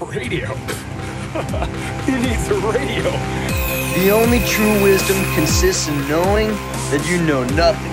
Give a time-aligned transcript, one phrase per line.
[0.00, 0.46] Radio?
[2.06, 3.10] Who needs a radio?
[3.98, 6.48] The only true wisdom consists in knowing
[6.90, 7.90] that you know nothing.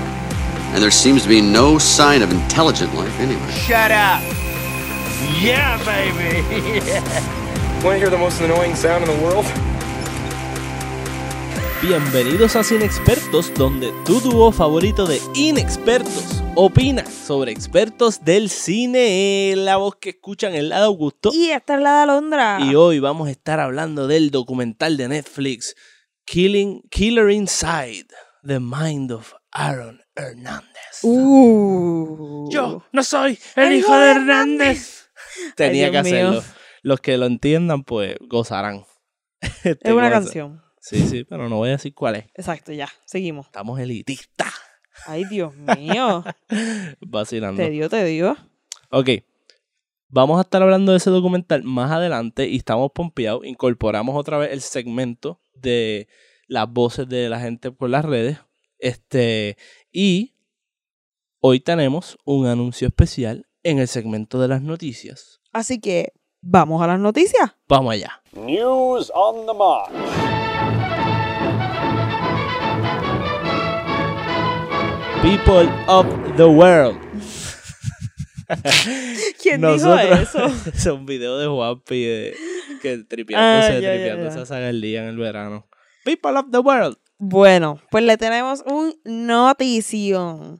[0.73, 3.51] And there seems to be no sign of intelligent life anywhere.
[3.51, 4.21] Shut up!
[5.41, 6.41] Yeah, baby!
[7.83, 9.45] Want to hear the most annoying sound in the world?
[11.81, 19.53] Bienvenidos a Inexpertos, donde tu dúo favorito de inexpertos opina sobre expertos del cine.
[19.55, 21.31] La voz que escuchan el lado Augusto.
[21.33, 22.59] Y esta es la de Alondra.
[22.61, 25.75] Y hoy vamos a estar hablando del documental de Netflix
[26.25, 28.07] Killing, Killer Inside,
[28.43, 31.03] The Mind of Aaron Hernández.
[31.03, 32.49] Uh.
[32.51, 35.09] Yo no soy el hijo de Hernández.
[35.55, 36.29] Tenía Ay, que mío.
[36.29, 36.43] hacerlo.
[36.81, 38.85] Los que lo entiendan, pues gozarán.
[39.63, 40.61] Este, Es una canción.
[40.79, 42.25] Sí, sí, pero no voy a decir cuál es.
[42.35, 42.87] Exacto, ya.
[43.05, 43.47] Seguimos.
[43.47, 44.53] Estamos elitistas.
[45.05, 46.23] Ay, Dios mío.
[47.01, 47.61] Vacilando.
[47.61, 48.35] te dio, te dio.
[48.89, 49.09] Ok.
[50.07, 53.45] Vamos a estar hablando de ese documental más adelante y estamos pompeados.
[53.45, 56.07] Incorporamos otra vez el segmento de
[56.47, 58.39] las voces de la gente por las redes.
[58.79, 59.57] Este.
[59.91, 60.33] Y
[61.39, 65.41] hoy tenemos un anuncio especial en el segmento de las noticias.
[65.51, 67.55] Así que, vamos a las noticias.
[67.67, 68.21] Vamos allá.
[68.33, 70.34] News on the march.
[75.25, 76.05] People of
[76.37, 76.99] the world.
[79.41, 80.69] ¿Quién Nosotros- dijo eso?
[80.75, 82.35] es un video de Juanpi de,
[82.79, 85.67] que tripeándose, Ah, ya, tripeándose el día en el verano.
[86.03, 86.95] People of the world.
[87.17, 90.59] Bueno, pues le tenemos un notición.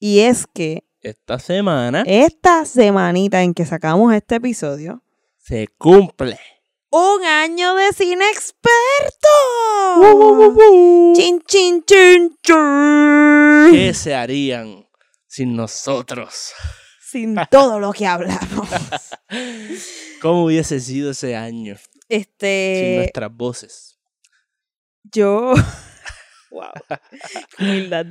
[0.00, 5.04] Y es que Esta semana esta semanita en que sacamos este episodio,
[5.38, 6.40] se cumple.
[6.92, 9.28] Un año de cine experto.
[11.14, 13.70] Chin, chin, chin, chin.
[13.72, 14.86] ¿Qué se harían
[15.26, 16.52] sin nosotros?
[17.00, 18.68] Sin todo lo que hablamos.
[20.20, 23.98] ¿Cómo hubiese sido ese año sin Este, nuestras voces?
[25.04, 25.54] yo.
[26.50, 26.70] wow.
[27.58, 28.06] Humildad.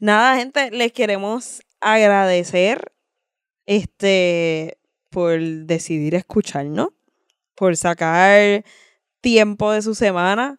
[0.00, 2.92] Nada, gente, les queremos agradecer
[3.66, 4.78] este
[5.10, 6.88] por decidir escucharnos,
[7.62, 8.64] por sacar
[9.20, 10.58] tiempo de su semana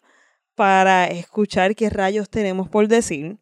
[0.54, 3.32] para escuchar qué rayos tenemos por decir.
[3.32, 3.38] Por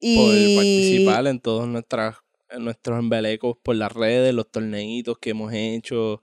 [0.00, 2.16] Y participar en todos nuestras,
[2.48, 6.22] en nuestros embelecos por las redes, los torneitos que hemos hecho,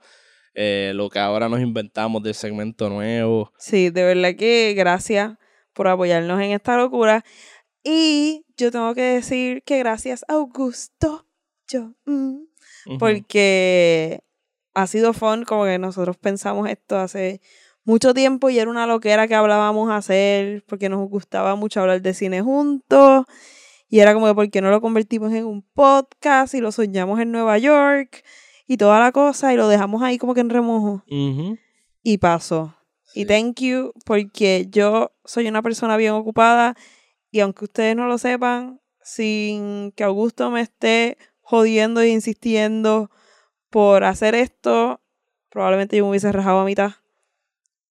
[0.56, 3.54] eh, lo que ahora nos inventamos del segmento nuevo.
[3.60, 5.38] Sí, de verdad que gracias
[5.72, 7.24] por apoyarnos en esta locura.
[7.84, 11.28] Y yo tengo que decir que gracias, Augusto.
[11.68, 11.94] Yo.
[12.06, 14.23] mm, porque
[14.74, 17.42] ha sido fun, como que nosotros pensamos esto hace
[17.84, 22.14] mucho tiempo y era una loquera que hablábamos hacer, porque nos gustaba mucho hablar de
[22.14, 23.26] cine juntos,
[23.90, 27.20] y era como que por qué no lo convertimos en un podcast y lo soñamos
[27.20, 28.24] en Nueva York
[28.66, 31.04] y toda la cosa y lo dejamos ahí como que en remojo.
[32.02, 32.76] Y pasó.
[33.14, 36.76] Y thank you porque yo soy una persona bien ocupada
[37.30, 43.12] y aunque ustedes no lo sepan, sin que Augusto me esté jodiendo e insistiendo
[43.74, 45.02] por hacer esto,
[45.50, 46.92] probablemente yo me hubiese rajado a mitad.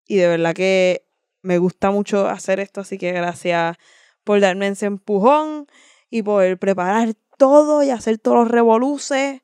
[0.06, 1.04] Y de verdad que
[1.42, 3.76] me gusta mucho hacer esto, así que gracias
[4.22, 5.66] por darme ese empujón
[6.08, 9.42] y por preparar todo y hacer todos los revoluces.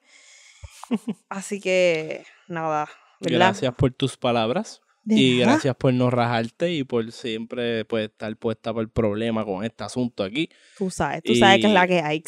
[1.29, 2.89] Así que nada,
[3.21, 3.39] ¿verdad?
[3.39, 4.81] Gracias por tus palabras.
[5.07, 5.53] Y nada.
[5.55, 9.83] gracias por no rajarte y por siempre pues, estar puesta por el problema con este
[9.83, 10.49] asunto aquí.
[10.77, 12.23] Tú sabes, tú sabes que es la que hay.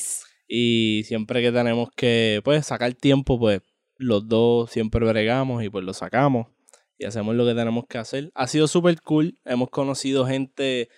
[0.48, 3.62] Y siempre que tenemos que pues sacar tiempo, pues
[4.00, 6.46] los dos siempre bregamos y pues lo sacamos
[7.00, 8.30] y hacemos lo que tenemos que hacer.
[8.34, 9.38] Ha sido súper cool.
[9.46, 10.90] Hemos conocido gente,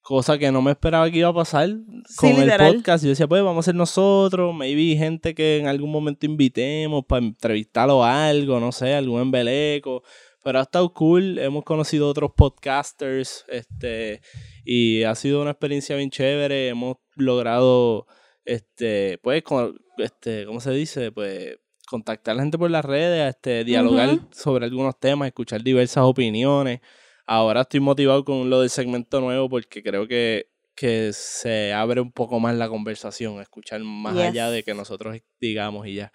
[0.00, 1.68] cosa que no me esperaba que iba a pasar
[2.16, 3.04] con el podcast.
[3.04, 7.26] Yo decía, pues vamos a ser nosotros, maybe gente que en algún momento invitemos para
[7.26, 10.02] entrevistarlo o algo, no sé, algún embeleco.
[10.42, 14.22] Pero ha estado cool, hemos conocido otros podcasters, este,
[14.64, 16.68] y ha sido una experiencia bien chévere.
[16.68, 18.06] Hemos logrado,
[18.46, 21.12] este, pues, con, este, ¿cómo se dice?
[21.12, 21.58] Pues,
[21.90, 24.28] contactar a la gente por las redes, este, dialogar Ujú.
[24.30, 26.80] sobre algunos temas, escuchar diversas opiniones.
[27.26, 30.46] Ahora estoy motivado con lo del segmento nuevo porque creo que,
[30.76, 34.22] que se abre un poco más la conversación, escuchar más Yes.
[34.22, 36.12] allá de que nosotros digamos y ya.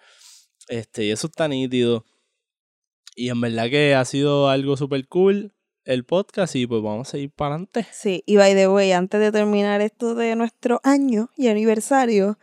[0.68, 2.04] Este, y eso está nítido.
[3.14, 5.52] Y en verdad que ha sido algo súper cool
[5.84, 7.86] el podcast y pues vamos a ir para adelante.
[7.92, 12.38] Sí, y by the way, antes de terminar esto de nuestro año y aniversario,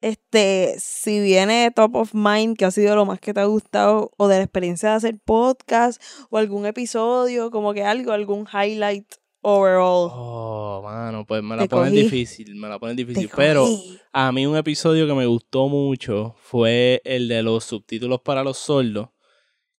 [0.00, 4.12] este, si viene top of mind, que ha sido lo más que te ha gustado,
[4.16, 9.06] o de la experiencia de hacer podcast, o algún episodio, como que algo, algún highlight
[9.40, 10.10] overall.
[10.12, 13.30] Oh, mano, pues me la ponen difícil, me la ponen difícil.
[13.34, 13.66] Pero
[14.12, 18.58] a mí un episodio que me gustó mucho fue el de los subtítulos para los
[18.58, 19.10] sordos,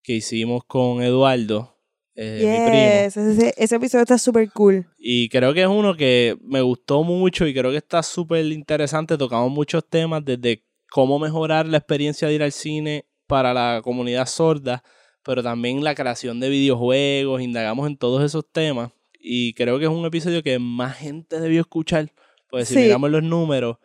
[0.02, 1.77] que hicimos con Eduardo,
[2.20, 3.04] eh, mi primo.
[3.04, 4.86] Yes, ese, ese episodio está súper cool.
[4.98, 9.16] Y creo que es uno que me gustó mucho y creo que está súper interesante.
[9.16, 14.26] Tocamos muchos temas desde cómo mejorar la experiencia de ir al cine para la comunidad
[14.26, 14.82] sorda,
[15.22, 18.90] pero también la creación de videojuegos, indagamos en todos esos temas.
[19.20, 22.10] Y creo que es un episodio que más gente debió escuchar.
[22.50, 22.80] Pues si Sí.
[22.80, 23.76] miramos los números,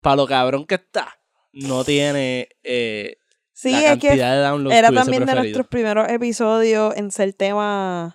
[0.00, 1.08] para lo cabrón que está,
[1.52, 3.16] no tiene eh,
[3.62, 4.16] Sí, la es que de
[4.72, 8.14] era también de nuestros primeros episodios en ser temas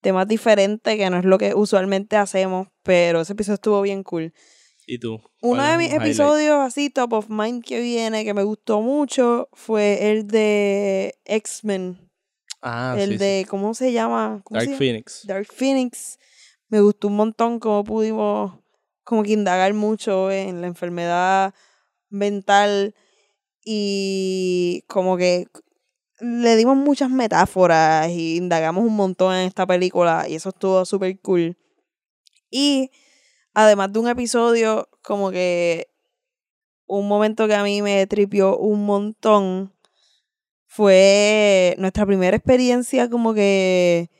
[0.00, 4.32] temas diferentes, que no es lo que usualmente hacemos, pero ese episodio estuvo bien cool.
[4.86, 5.20] ¿Y tú?
[5.42, 6.02] Uno ¿Cuál de mis highlight?
[6.06, 12.10] episodios así top of mind que viene, que me gustó mucho, fue el de X-Men.
[12.62, 13.24] Ah, el sí, sí.
[13.24, 14.40] de, ¿cómo se llama?
[14.44, 14.78] ¿Cómo se Dark llama?
[14.78, 15.26] Phoenix.
[15.26, 16.18] Dark Phoenix.
[16.68, 18.58] Me gustó un montón cómo pudimos
[19.02, 21.54] como que indagar mucho en la enfermedad
[22.08, 22.94] mental
[23.64, 25.46] y como que
[26.20, 31.18] le dimos muchas metáforas y indagamos un montón en esta película y eso estuvo súper
[31.20, 31.56] cool.
[32.50, 32.90] Y
[33.54, 35.88] además de un episodio como que
[36.86, 39.72] un momento que a mí me tripió un montón
[40.66, 44.10] fue nuestra primera experiencia como que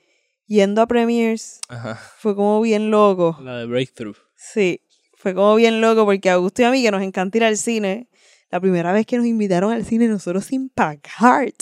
[0.47, 1.61] yendo a premiers.
[1.69, 1.95] Ajá.
[2.19, 3.39] Fue como bien loco.
[3.41, 4.17] La de Breakthrough.
[4.37, 4.83] Sí,
[5.15, 7.57] fue como bien loco porque a Augusto y a mí que nos encanta ir al
[7.57, 8.10] cine,
[8.51, 11.53] la primera vez que nos invitaron al cine nosotros sin pagar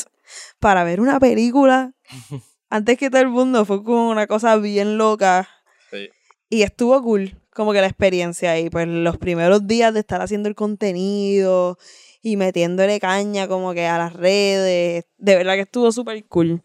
[0.59, 1.95] para ver una película
[2.71, 5.49] antes que todo el mundo fue como una cosa bien loca
[5.91, 6.09] Sí.
[6.51, 10.49] y estuvo cool como que la experiencia y pues los primeros días de estar haciendo
[10.49, 11.77] el contenido
[12.23, 16.63] y metiéndole caña como que a las redes, de verdad que estuvo súper cool.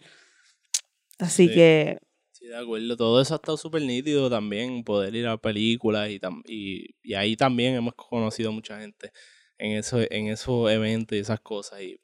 [1.20, 1.54] Así Sí.
[1.54, 2.00] que
[2.32, 2.98] Sí, de acuerdo.
[2.98, 7.14] Todo eso ha estado súper nítido también, poder ir a películas y, tam- y, y
[7.14, 9.12] ahí también hemos conocido mucha gente
[9.58, 11.82] en, eso, en esos eventos y esas cosas.
[11.82, 12.00] Y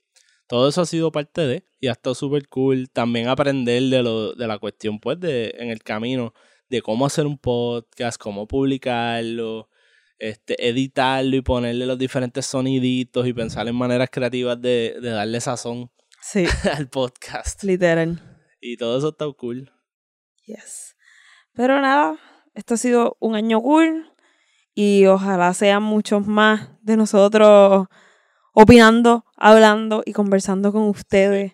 [0.48, 2.90] todo eso ha sido parte de, y ha estado súper cool.
[2.90, 6.34] También aprender de, lo, de la cuestión, pues, de, en el camino,
[6.69, 9.69] de cómo hacer un podcast, cómo publicarlo,
[10.18, 15.40] este, editarlo y ponerle los diferentes soniditos y pensar en maneras creativas de, de darle
[15.40, 15.92] sazón
[16.22, 17.63] sí, al podcast.
[17.63, 18.22] literal.
[18.62, 19.72] Y todo eso está cool.
[20.46, 20.96] Yes.
[21.54, 22.18] Pero nada,
[22.54, 24.12] esto ha sido un año cool
[24.81, 27.87] y ojalá sean muchos más de nosotros
[28.53, 31.53] opinando, hablando y conversando con ustedes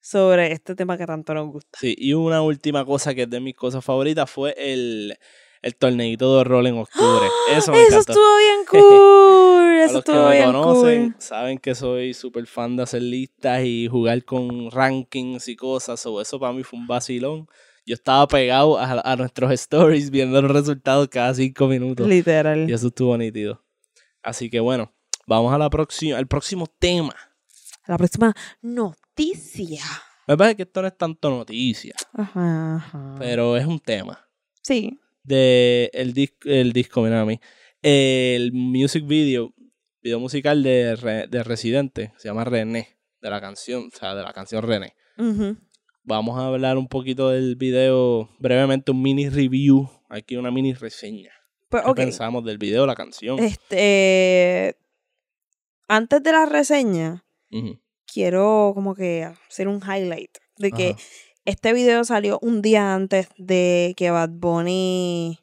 [0.00, 1.78] sobre este tema que tanto nos gusta.
[1.80, 5.16] Sí, y una última cosa que es de mis cosas favoritas fue el,
[5.62, 7.26] el torneito de rol en octubre.
[7.52, 8.12] Eso me Eso encantó.
[8.12, 9.64] estuvo bien cool.
[9.80, 11.22] A Eso los que estuvo me bien conocen cool.
[11.22, 16.04] saben que soy súper fan de hacer listas y jugar con rankings y cosas.
[16.06, 17.48] o eso para mí fue un vacilón.
[17.86, 22.06] Yo estaba pegado a, a nuestros stories viendo los resultados cada cinco minutos.
[22.06, 22.68] Literal.
[22.68, 23.62] Y eso estuvo nítido.
[24.22, 24.92] Así que bueno,
[25.26, 27.14] vamos a la próxima, al próximo tema.
[27.86, 29.84] La próxima noticia.
[30.26, 33.14] Me parece que esto no es tanto noticia, Ajá, ajá.
[33.18, 34.26] pero es un tema.
[34.62, 34.98] Sí.
[35.22, 37.38] de el, dis- el disco, mira a mí.
[37.82, 39.52] El music video,
[40.00, 44.22] video musical de, Re- de Residente, se llama René, de la canción, o sea, de
[44.22, 44.94] la canción René.
[45.18, 45.58] Ujú.
[46.06, 51.30] Vamos a hablar un poquito del video, brevemente un mini review, aquí una mini reseña.
[51.70, 51.96] Pues, ¿Qué ok.
[51.96, 53.38] pensamos del video, la canción?
[53.38, 54.76] Este.
[55.88, 57.24] Antes de la reseña,
[58.06, 60.98] quiero como que hacer un highlight de que Ajá.
[61.46, 65.38] este video salió un día antes de que Bad Bunny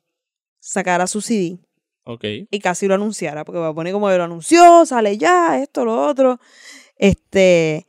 [0.59, 1.57] sacara su CD
[2.03, 2.23] Ok.
[2.49, 6.07] y casi lo anunciara, porque Bad Bunny como que lo anunció, sale ya, esto, lo
[6.07, 6.39] otro.
[6.97, 7.85] Este,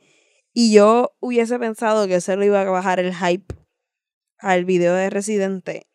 [0.53, 3.53] y yo hubiese pensado que se lo iba a bajar el hype
[4.39, 5.87] al video de Residente.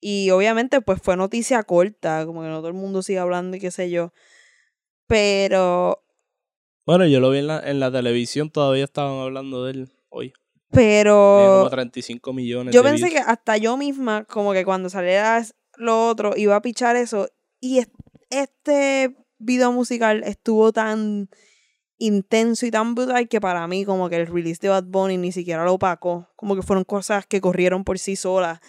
[0.00, 3.60] Y obviamente pues fue noticia corta, como que no todo el mundo sigue hablando y
[3.60, 4.12] qué sé yo.
[5.06, 6.02] Pero
[6.86, 10.32] Bueno, yo lo vi en la, en la televisión, todavía estaban hablando de él hoy.
[10.70, 13.14] Tenía pero como 35 millones Yo de pensé views.
[13.24, 15.42] que hasta yo misma, como que cuando saliera
[15.76, 17.28] lo otro, iba a pichar eso.
[17.60, 17.88] Y es-
[18.30, 21.28] este video musical estuvo tan
[21.98, 25.32] intenso y tan brutal que para mí, como que el release de Bad Bunny ni
[25.32, 26.28] siquiera lo opacó.
[26.36, 28.60] Como que fueron cosas que corrieron por sí solas.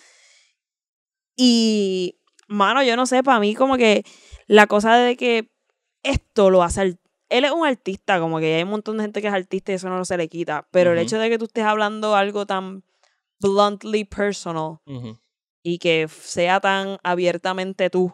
[1.35, 4.03] Y, mano, yo no sé, para mí, como que
[4.47, 5.51] la cosa de que
[6.03, 6.81] esto lo hace.
[6.81, 9.71] al- Él es un artista, como que hay un montón de gente que es artista
[9.71, 10.67] y eso no se le quita.
[10.71, 12.83] Pero el hecho de que tú estés hablando algo tan
[13.39, 14.79] bluntly personal
[15.61, 18.13] y que sea tan abiertamente tú,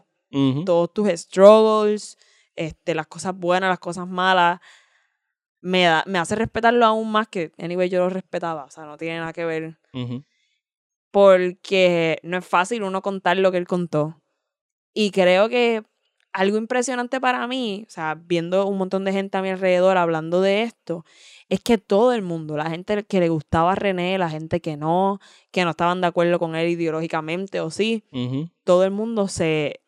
[0.65, 2.17] todos tus struggles,
[2.55, 4.59] este, las cosas buenas, las cosas malas,
[5.63, 8.97] me, da, me hace respetarlo aún más que, anyway, yo lo respetaba, o sea, no
[8.97, 10.23] tiene nada que ver, Ujú.
[11.09, 14.21] porque no es fácil uno contar lo que él contó.
[14.93, 15.83] Y creo que
[16.33, 20.41] algo impresionante para mí, o sea, viendo un montón de gente a mi alrededor hablando
[20.41, 21.05] de esto,
[21.47, 24.75] es que todo el mundo, la gente que le gustaba a René, la gente que
[24.75, 25.19] no,
[25.51, 28.49] que no estaban de acuerdo con él ideológicamente o sí, Ujú.
[28.63, 29.81] todo el mundo se,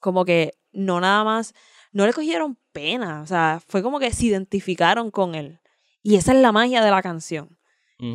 [0.00, 1.54] como que no nada más,
[1.92, 5.60] no le cogieron pena, o sea, fue como que se identificaron con él.
[6.02, 7.58] Y esa es la magia de la canción,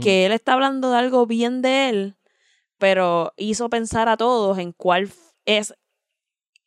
[0.02, 2.16] que él está hablando de algo bien de él,
[2.78, 5.10] pero hizo pensar a todos en cuál
[5.46, 5.74] es,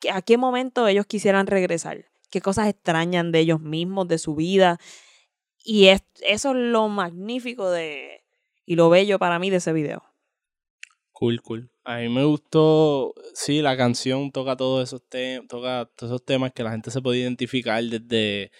[0.00, 4.34] que- a qué momento ellos quisieran regresar, qué cosas extrañan de ellos mismos, de su
[4.36, 4.78] vida.
[5.64, 8.22] Y es, eso es lo magnífico de,
[8.64, 10.04] y lo bello para mí de ese video.
[11.12, 11.70] Cool, cool.
[11.90, 16.52] A mí me gustó, sí, la canción toca todos esos temas, toca todos esos temas
[16.52, 18.52] que la gente se puede identificar desde,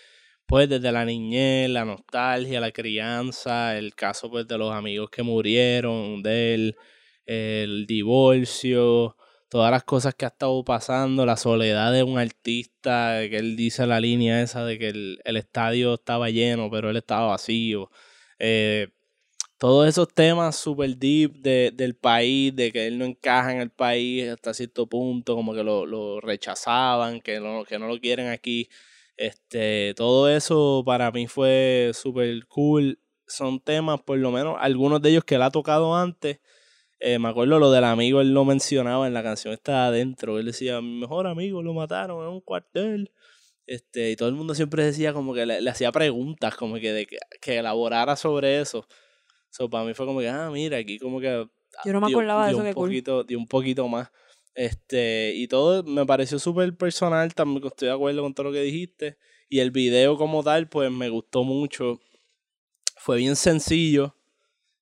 [0.47, 5.23] pues, desde la niñez, la nostalgia, la crianza, el caso, pues, de los amigos que
[5.23, 6.77] murieron, de él,
[7.27, 9.17] el divorcio,
[9.51, 13.87] todas las cosas que ha estado pasando, la soledad de un artista, que él dice
[13.87, 17.91] la línea esa de que el, el estadio estaba lleno, pero él estaba vacío.
[18.39, 18.89] Eh,
[19.59, 23.71] todos esos temas super deep de- del país, de que él no encaja en el
[23.71, 28.29] país hasta cierto punto, como que lo, lo rechazaban, que no, que no lo quieren
[28.29, 28.69] aquí.
[29.17, 33.01] Este, todo eso para mí fue súper cool.
[33.27, 36.41] Son temas, por lo menos, algunos de ellos que él ha tocado antes.
[37.01, 40.39] Eh, me acuerdo lo del amigo, él lo mencionaba en la canción está adentro.
[40.39, 43.13] Él decía, mi mejor amigo lo mataron en un cuartel.
[43.67, 46.93] Este, y todo el mundo siempre decía como que le, le hacía preguntas, como que
[46.93, 47.07] de
[47.41, 48.87] que elaborara sobre eso.
[49.51, 51.47] So, para mí fue como que, ah, mira, aquí como que
[51.85, 52.89] Yo no me dio- acordaba de eso, un cool.
[52.89, 54.11] poquito, dio un poquito más.
[54.55, 58.63] Este, y todo me pareció súper personal, también estoy de acuerdo con todo lo que
[58.63, 59.17] dijiste.
[59.49, 62.01] Y el video como tal, pues me gustó mucho.
[62.97, 64.15] Fue bien sencillo.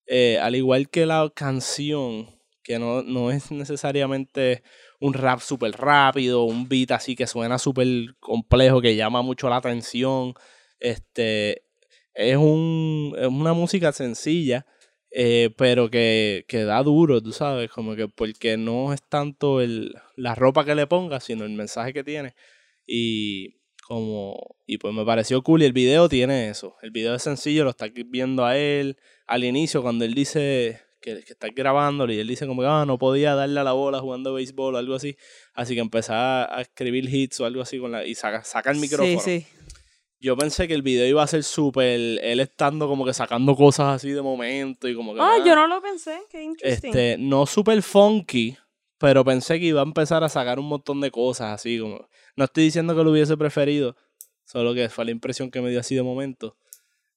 [0.07, 2.29] eh, al igual que la canción,
[2.63, 4.63] que no, no es necesariamente
[5.01, 7.89] un rap súper rápido, un beat así que suena súper
[8.21, 10.35] complejo, que llama mucho la atención.
[10.79, 11.66] Este,
[12.17, 14.67] es, un, es una música sencilla,
[15.11, 19.95] eh, pero que, que da duro, tú sabes, como que porque no es tanto el,
[20.17, 22.35] la ropa que le ponga, sino el mensaje que tiene.
[22.87, 23.57] Y
[23.87, 26.77] como y pues me pareció cool y el video tiene eso.
[26.83, 28.97] El video es sencillo, lo está viendo a él
[29.27, 32.85] al inicio cuando él dice que, que está grabándolo y él dice como que ah,
[32.87, 35.17] no podía darle a la bola jugando béisbol o algo así.
[35.55, 38.71] Así que empezó a, a escribir hits o algo así con la, y saca, saca
[38.71, 39.21] el micrófono.
[39.21, 39.47] Sí, sí.
[40.19, 43.97] Yo pensé que el video iba a ser súper, él estando como que sacando cosas
[43.97, 45.21] así de momento y como que...
[45.21, 46.23] Ah, yo no lo pensé.
[46.31, 46.89] Qué interesting.
[46.89, 48.57] este, no súper funky,
[48.99, 52.09] pero pensé que iba a empezar a sacar un montón de cosas así como...
[52.35, 53.95] No estoy diciendo que lo hubiese preferido,
[54.45, 56.57] solo que fue la impresión que me dio así de momento.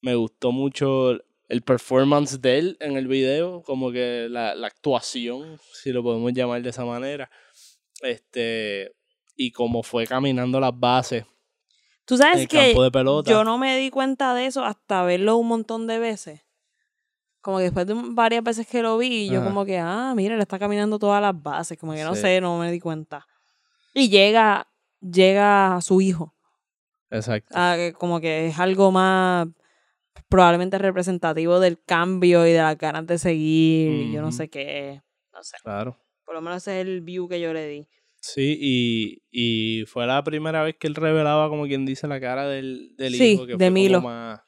[0.01, 1.11] Me gustó mucho
[1.47, 6.33] el performance de él en el video, como que la, la actuación, si lo podemos
[6.33, 7.31] llamar de esa manera.
[8.01, 8.93] Este,
[9.35, 11.25] y como fue caminando las bases
[12.09, 13.29] Tú sabes el que campo de pelota.
[13.29, 16.41] yo no me di cuenta de eso hasta verlo un montón de veces.
[17.41, 19.47] Como que después de varias veces que lo vi, yo Ajá.
[19.47, 21.77] como que, ah, mira, le está caminando todas las bases.
[21.77, 22.21] Como que no Sí.
[22.21, 23.27] sé, no me di cuenta.
[23.93, 24.67] Y llega,
[24.99, 26.33] llega a su hijo.
[27.11, 27.53] Exacto.
[27.55, 29.47] Ah, que como que es algo más
[30.27, 34.07] probablemente representativo del cambio y de las ganas de seguir.
[34.07, 34.37] y Yo no Ujú.
[34.37, 35.01] sé qué.
[35.31, 35.57] No sé.
[35.63, 35.95] Claro.
[36.25, 37.87] Por lo menos ese es el view que yo le di.
[38.21, 42.47] Sí, y, y fue la primera vez que él revelaba, como quien dice, la cara
[42.47, 43.45] del, del Sí, hijo.
[43.45, 44.01] Que de fue como Milo.
[44.01, 44.41] más-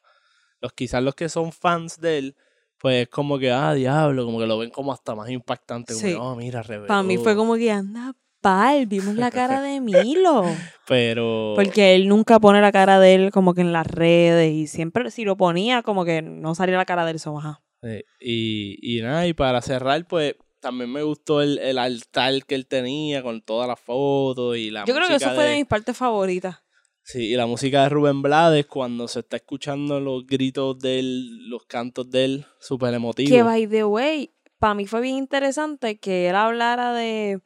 [0.60, 2.36] los, quizás los que son fans de él,
[2.78, 5.94] pues como que, ah, diablo, como que lo ven como hasta más impactante.
[5.94, 6.16] Como Sí.
[6.20, 6.88] oh, mira, reveló.
[6.88, 10.44] Para mí fue como que, anda, pal, vimos la cara de Milo.
[10.88, 11.54] Pero...
[11.56, 15.10] Porque él nunca pone la cara de él como que en las redes y siempre
[15.12, 17.20] si lo ponía como que no salía la cara de él.
[17.20, 17.62] So, ajá.
[17.84, 22.56] eh, y, y nada, y para cerrar, pues también me gustó el, el altar que
[22.56, 25.56] él tenía con todas las fotos y la Yo creo que eso fue de de-
[25.58, 26.58] mis partes favoritas.
[27.03, 31.50] Sí, y la música de Rubén Blades cuando se está escuchando los gritos de él,
[31.50, 33.30] los cantos de él, súper emotivos.
[33.32, 37.41] Que by the way, para mí fue bien interesante que él hablara de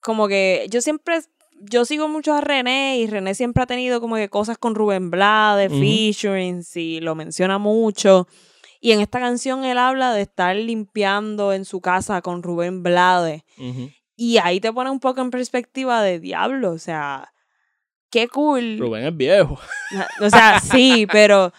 [0.00, 1.20] como que yo siempre
[1.60, 5.10] yo sigo mucho a René y René siempre ha tenido como que cosas con Rubén
[5.10, 5.80] Blades, Ujú.
[5.80, 8.28] featurings y lo menciona mucho.
[8.80, 13.42] Y en esta canción él habla de estar limpiando en su casa con Rubén Blades.
[13.58, 13.90] Ujú.
[14.16, 17.32] Y ahí te pone un poco en perspectiva de diablo, o sea,
[18.10, 18.78] qué cool.
[18.78, 19.58] Rubén es viejo.
[20.20, 21.52] O sea, sí, pero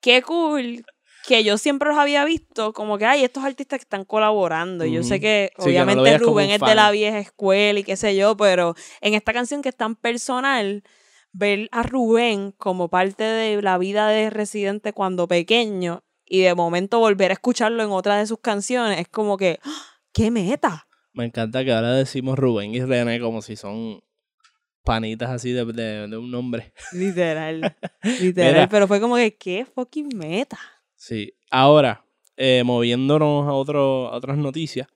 [0.00, 0.84] qué cool
[1.26, 4.84] que yo siempre los había visto como que hay estos artistas que están colaborando.
[4.84, 7.80] Y Yo sé que Sí, que no lo obviamente Rubén es de la vieja escuela
[7.80, 10.84] y qué sé yo, pero en esta canción que es tan personal,
[11.32, 16.98] ver a Rubén como parte de la vida de Residente cuando pequeño y de momento
[16.98, 19.82] volver a escucharlo en otra de sus canciones es como que, ¡ah!
[20.12, 20.86] ¡qué meta!
[21.12, 24.02] Me encanta que ahora decimos Rubén y René como si son
[24.84, 26.72] panitas así de, de- de un nombre.
[26.92, 27.76] Literal.
[28.20, 28.52] Literal.
[28.52, 28.68] Mira.
[28.68, 30.58] Pero fue como que, ¿qué fucking meta?
[30.94, 31.32] Sí.
[31.50, 32.04] Ahora,
[32.36, 34.88] eh, moviéndonos a, otro, a otras noticias.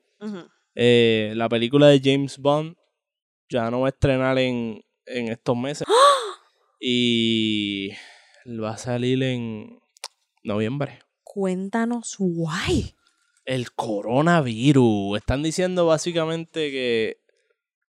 [0.74, 2.76] eh, la película de James Bond
[3.48, 5.86] ya no va a estrenar en, en estos meses.
[6.78, 7.90] y
[8.62, 9.80] va a salir en
[10.42, 11.00] noviembre.
[11.32, 12.96] Cuéntanos, guay.
[13.44, 15.16] El coronavirus.
[15.16, 17.20] Están diciendo básicamente que,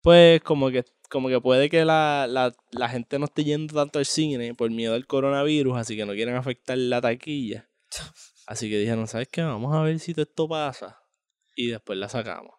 [0.01, 3.99] pues, como que, como que puede que la, la, la gente no esté yendo tanto
[3.99, 7.69] al cine por miedo al coronavirus, así que no quieren afectar la taquilla.
[8.47, 9.43] Así que dijeron, ¿sabes qué?
[9.43, 10.99] Vamos a ver si todo esto pasa.
[11.57, 12.55] Y después la sacamos.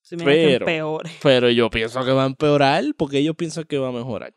[0.00, 1.12] Si me dicen Pero- peores.
[1.22, 4.32] Pero yo pienso que va a empeorar porque ellos piensan que va a mejorar.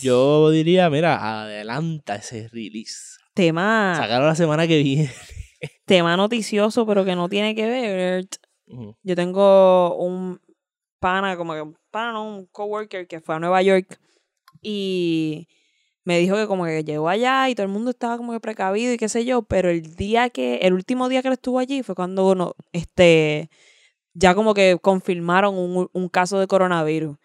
[0.00, 3.16] Yo diría, mira, adelanta ese release.
[3.36, 5.10] Tema, Sacaron la semana que viene.
[5.84, 8.28] tema noticioso, pero que no tiene que ver.
[9.02, 10.40] Yo tengo un
[11.00, 14.00] pana, como que un pana, no, un coworker que fue a Nueva York
[14.62, 15.48] y
[16.04, 18.94] me dijo que como que llegó allá y todo el mundo estaba como que precavido
[18.94, 21.82] y qué sé yo, pero el día que, el último día que él estuvo allí
[21.82, 23.50] fue cuando no, este,
[24.14, 27.18] ya como que confirmaron un, un caso de coronavirus.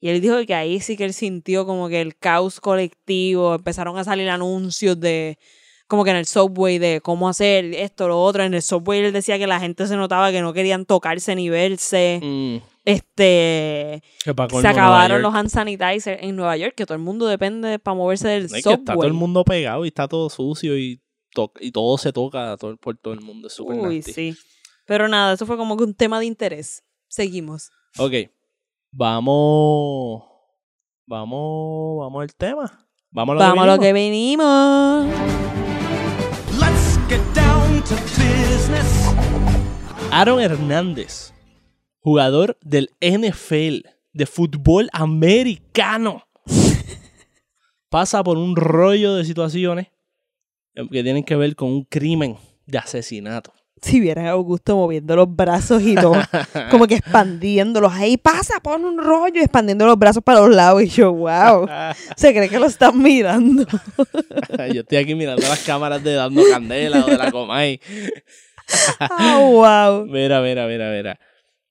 [0.00, 3.98] Y él dijo que ahí sí que él sintió como que el caos colectivo, empezaron
[3.98, 5.38] a salir anuncios de,
[5.86, 8.42] como que en el subway de cómo hacer esto, lo otro.
[8.42, 11.48] En el subway él decía que la gente se notaba que no querían tocarse ni
[11.50, 12.20] verse.
[12.22, 17.26] Mm, Este, que se acabaron los hand sanitizers en Nueva York, que todo el mundo
[17.26, 18.74] depende para moverse del No, es que subway.
[18.78, 21.00] está todo el mundo pegado y está todo sucio y,
[21.34, 23.48] to- y todo se toca todo- por todo el mundo.
[23.48, 24.12] Es súper Uy, nasty.
[24.12, 24.34] sí.
[24.86, 26.82] Pero nada, eso fue como que un tema de interés.
[27.08, 27.70] Seguimos.
[27.98, 28.14] Ok.
[28.92, 30.24] Vamos.
[31.06, 31.98] Vamos.
[32.00, 32.88] Vamos al tema.
[33.12, 35.06] Vamos a lo Vamos a que lo que vinimos.
[35.06, 35.30] venimos.
[36.58, 39.14] Let's get down to business.
[40.10, 41.32] Aaron Hernández,
[42.00, 46.24] jugador del NFL de fútbol americano,
[47.90, 49.86] pasa por un rollo de situaciones
[50.74, 53.52] que tienen que ver con un crimen de asesinato.
[53.82, 56.12] Si vieran a Augusto moviendo los brazos y todo,
[56.70, 57.92] como que expandiéndolos.
[57.92, 60.82] Ahí pasa, pon un rollo y expandiendo los brazos para los lados.
[60.82, 61.66] Y yo, wow.
[62.16, 63.64] Se cree que lo están mirando.
[64.74, 67.80] Yo estoy aquí mirando las cámaras de Dando Candela o de la Comay.
[69.00, 70.06] Ah, wow.
[70.06, 71.12] Mira, mira, mira, mira.
[71.12, 71.18] El-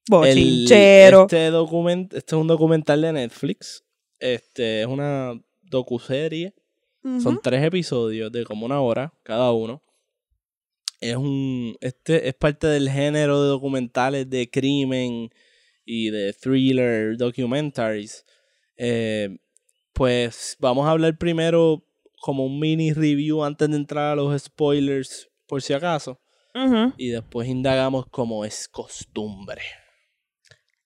[0.10, 1.22] Bochinchero.
[1.22, 3.84] este, document, este es un documental de Netflix.
[4.20, 6.54] Este es una docuserie.
[7.24, 9.82] Son tres episodios de como una hora cada uno.
[11.00, 11.76] Es un.
[11.82, 15.30] Este es parte del género de documentales de crimen
[15.86, 18.26] y de thriller documentaries.
[18.76, 19.38] Eh,
[19.94, 21.86] pues vamos a hablar primero
[22.22, 26.20] como un mini review antes de entrar a los spoilers, por si acaso.
[26.98, 29.62] Y después indagamos como es costumbre.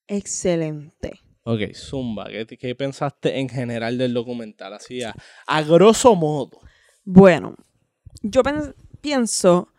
[0.08, 1.20] Excelente.
[1.44, 4.74] Ok, Zumba, ¿qué, qué pensaste en general del documental?
[4.74, 5.16] Así a,
[5.48, 6.60] a grosso modo.
[7.04, 7.56] Bueno,
[8.22, 8.44] yo
[9.02, 9.73] pienso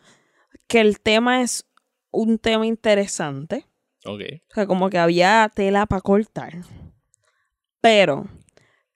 [0.74, 1.68] que el tema es
[2.10, 3.64] un tema interesante.
[4.04, 4.22] Ok.
[4.50, 6.52] O sea, como que había tela para cortar.
[7.80, 8.26] Pero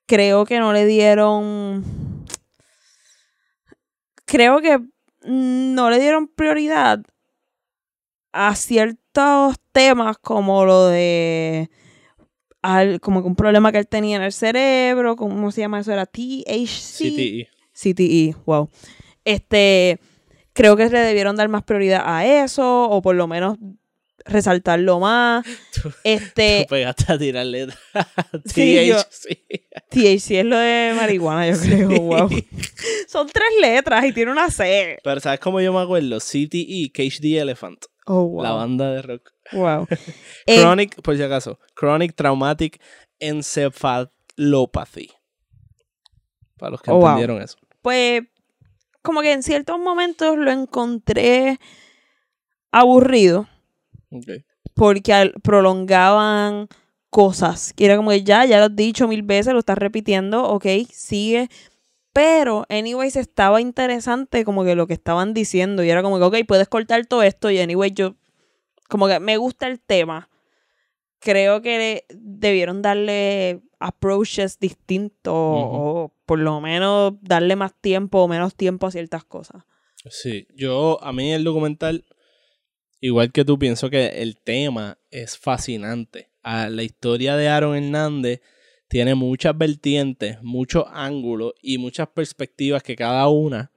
[0.05, 2.25] creo que no le dieron.
[4.25, 4.77] Creo que
[5.23, 7.01] no le dieron prioridad
[8.33, 11.69] a ciertos temas como lo de.
[12.61, 15.15] al- como que un problema que él tenía en el cerebro.
[15.15, 15.93] ¿Cómo se llama eso?
[15.93, 16.97] Era THC.
[17.05, 17.49] CTE.
[17.71, 18.69] CTE, wow.
[19.23, 19.97] Este,
[20.59, 23.57] creo que le debieron dar más prioridad a eso, o por lo menos
[24.25, 25.45] resaltarlo más.
[26.03, 27.79] Este, Tú pegaste a tirar letras.
[28.45, 29.39] Sí, THC.
[29.89, 32.29] THC es lo de marihuana, yo creo, wow.
[33.07, 34.99] Son tres letras y tiene una C.
[35.03, 36.17] Pero ¿sabes cómo yo me acuerdo?
[36.19, 37.85] CTE, Cage the Elephant.
[38.05, 38.43] Oh, wow.
[38.43, 39.31] La banda de rock.
[39.53, 39.87] Wow.
[40.45, 41.57] Eh, Chronic, por si acaso.
[41.75, 42.81] Chronic Traumatic
[43.19, 45.11] Encephalopathy.
[46.57, 47.05] Para los que Oh, wow.
[47.09, 47.57] entendieron eso.
[47.81, 48.23] pues,
[49.01, 51.59] como que en ciertos momentos lo encontré
[52.71, 53.47] aburrido.
[54.11, 54.27] Ok.
[54.73, 56.67] porque prolongaban
[57.09, 57.73] cosas.
[57.73, 60.65] Que era como que ya, ya lo has dicho mil veces, lo estás repitiendo, ok,
[60.91, 61.49] sigue.
[62.13, 65.83] Pero, anyways, estaba interesante como que lo que estaban diciendo.
[65.83, 67.51] Y era como que, ok, puedes cortar todo esto.
[67.51, 68.15] Y, anyway, yo,
[68.89, 70.29] como que me gusta el tema.
[71.19, 75.33] Creo que debieron darle approaches distintos.
[75.33, 79.63] O por lo menos darle más tiempo o menos tiempo a ciertas cosas.
[80.09, 82.05] Sí, yo, a mí el documental,
[83.01, 86.29] igual que tú, pienso que el tema es fascinante.
[86.43, 88.41] Ah, la historia de Aaron Hernández
[88.87, 93.71] tiene muchas vertientes, muchos ángulos y muchas perspectivas que cada una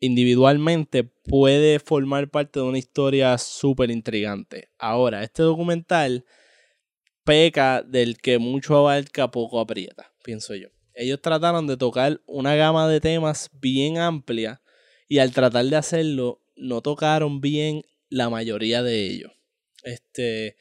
[0.00, 4.68] individualmente puede formar parte de una historia súper intrigante.
[4.78, 6.24] Ahora, este documental
[7.26, 10.68] peca del que mucho abarca, poco aprieta, pienso yo.
[10.94, 14.62] Ellos trataron de tocar una gama de temas bien amplia
[15.08, 19.32] y al tratar de hacerlo, no tocaron bien la mayoría de ellos.
[19.82, 20.56] Este,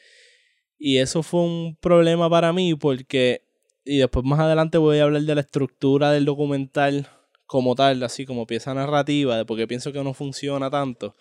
[0.77, 3.43] y eso fue un problema para mí porque,
[3.85, 7.07] y después más adelante voy a hablar de la estructura del documental
[7.45, 11.15] como tal, así como pieza narrativa, de porque pienso que no funciona tanto.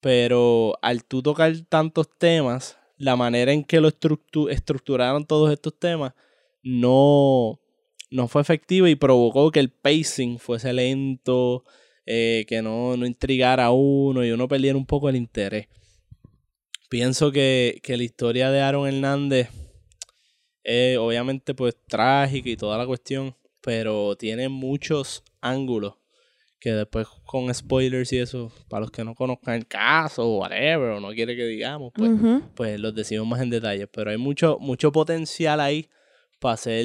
[0.00, 5.78] Pero al tú tocar tantos temas, la manera en que lo estructu- estructuraron todos estos
[5.78, 6.12] temas
[6.62, 7.58] no,
[8.10, 11.64] no fue efectiva y provocó que el pacing fuese lento,
[12.04, 15.68] eh, que no, no intrigara a uno y uno perdiera un poco el interés.
[16.90, 19.48] Pienso que, que la historia de Aaron Hernández
[20.62, 25.94] es obviamente pues trágica y toda la cuestión, pero tiene muchos ángulos
[26.60, 30.90] que después con spoilers y eso, para los que no conozcan el caso o whatever,
[30.90, 32.12] o no quiere que digamos, pues,
[32.54, 33.86] pues los decimos más en detalle.
[33.86, 35.88] Pero hay mucho, mucho potencial ahí
[36.38, 36.84] para hacer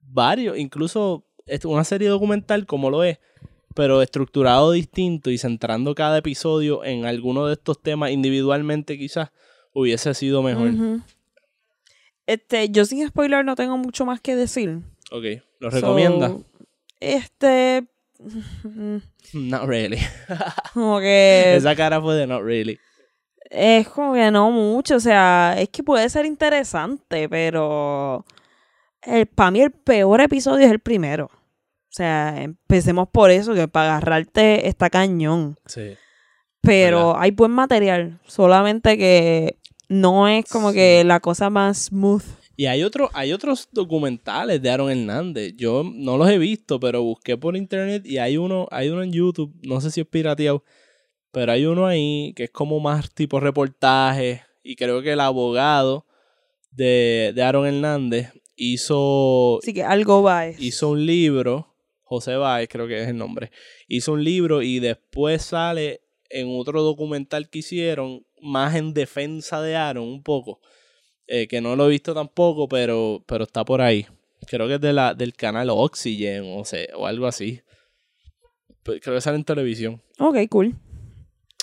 [0.00, 1.26] varios, incluso
[1.64, 3.18] una serie documental como lo es,
[3.74, 9.30] pero estructurado distinto y centrando cada episodio en alguno de estos temas individualmente quizás
[9.74, 10.70] hubiese sido mejor.
[12.26, 14.80] Este, yo sin spoiler no tengo mucho más que decir.
[15.10, 15.24] Ok,
[15.58, 16.28] ¿lo recomienda?
[16.28, 16.44] So,
[17.00, 17.86] este.
[19.34, 19.98] Not really.
[20.74, 21.54] Como que.
[21.56, 22.78] Esa cara fue de not really.
[23.50, 24.96] Es como que no mucho.
[24.96, 28.24] O sea, es que puede ser interesante, pero.
[29.34, 31.26] para mí, el peor episodio es el primero.
[31.26, 35.56] O sea, empecemos por eso, que para agarrarte está cañón.
[35.66, 35.94] Sí.
[36.62, 38.20] Pero hay buen material.
[38.24, 39.58] Solamente que
[39.88, 40.76] no es como Sí.
[40.76, 42.22] que la cosa más smooth.
[42.62, 45.54] Y hay, otro, hay otros documentales de Aaron Hernández.
[45.56, 49.10] Yo no los he visto, pero busqué por internet y hay uno, hay uno en
[49.10, 50.62] YouTube, no sé si es pirateado,
[51.32, 54.42] pero hay uno ahí que es como más tipo reportaje.
[54.62, 56.06] Y creo que el abogado
[56.70, 60.46] de, de Aaron Hernández hizo, Así que algo va.
[60.46, 60.62] es.
[60.62, 63.50] hizo un libro, José Báez creo que es el nombre,
[63.88, 69.74] hizo un libro y después sale en otro documental que hicieron, más en defensa de
[69.74, 70.60] Aaron un poco,
[71.34, 74.06] eh, que no lo he visto tampoco, pero, pero está por ahí.
[74.46, 77.60] Creo que es de la, del canal Oxygen o, sea, o algo así.
[78.82, 80.02] Pues Creo que sale en televisión.
[80.18, 80.74] Ok, cool.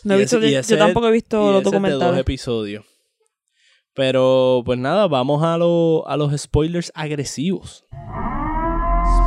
[0.04, 2.20] No he visto, yo ese tampoco he visto los es de dos documentales.
[2.20, 2.86] episodios.
[3.94, 7.86] Pero pues nada, vamos a, lo- a los spoilers agresivos.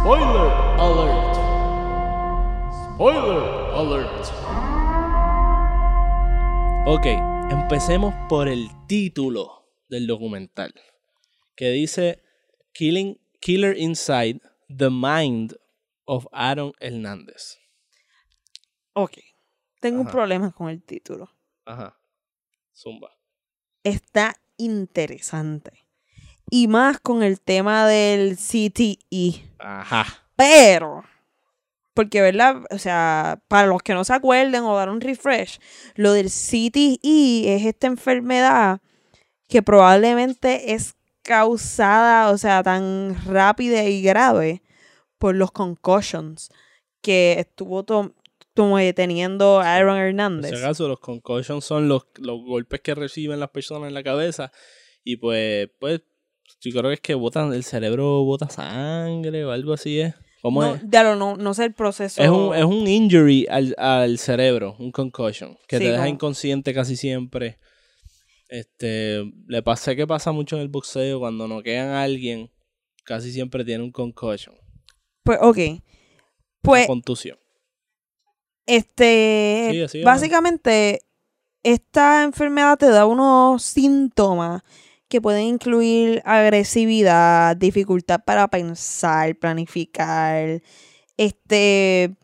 [0.00, 1.34] Spoiler alert.
[2.94, 3.42] Spoiler
[3.74, 4.26] alert.
[6.86, 7.06] Ok,
[7.52, 9.61] empecemos por el título
[9.92, 10.74] del documental,
[11.54, 12.22] que dice
[12.72, 14.40] Killing, Killer Inside
[14.74, 15.54] the Mind
[16.06, 17.58] of Aaron Hernández.
[18.94, 19.18] Ok.
[19.80, 20.12] Tengo un Ajá.
[20.16, 21.30] problema con el título.
[21.66, 21.98] Ajá.
[22.74, 23.10] Zumba.
[23.84, 25.72] Está interesante.
[26.50, 29.44] Y más con el tema del CTE.
[29.58, 30.26] Ajá.
[30.36, 31.04] Pero,
[31.92, 32.62] porque, ¿verdad?
[32.70, 35.58] O sea, para los que no se acuerden o dar un refresh,
[35.96, 38.80] lo del CTE es esta enfermedad
[39.52, 44.62] que probablemente es causada, o sea, tan rápida y grave
[45.18, 46.50] por los concussions
[47.00, 48.14] que estuvo to-
[48.56, 50.50] como teniendo Aaron Hernández.
[50.50, 54.52] si acaso, los concussions son los, los golpes que reciben las personas en la cabeza.
[55.04, 56.02] Y pues, pues,
[56.60, 60.14] yo creo que es que botan, el cerebro bota sangre o algo así es.
[60.42, 60.82] ¿Cómo No, es?
[60.90, 62.20] lo- no, no sé el proceso.
[62.22, 66.14] Es un, es un injury al, al cerebro, un concussion, que Sí, te deja como-
[66.14, 67.58] inconsciente casi siempre.
[68.52, 72.50] Este, le pasé que pasa mucho en el boxeo, cuando noquean a alguien,
[73.02, 74.54] casi siempre tiene un concussion,
[75.24, 75.56] Pues, ok.
[76.60, 77.38] Pues, una contusión.
[78.66, 80.04] Este, Sí, así es.
[80.04, 81.00] básicamente,
[81.62, 84.60] esta enfermedad te da unos síntomas
[85.08, 90.60] que pueden incluir agresividad, dificultad para pensar, planificar,
[91.16, 92.16] este,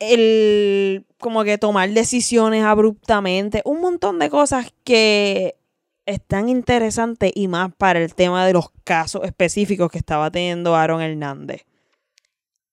[0.00, 5.56] el, como que tomar decisiones abruptamente, un montón de cosas que
[6.06, 11.02] están interesantes y más para el tema de los casos específicos que estaba teniendo Aaron
[11.02, 11.64] Hernández.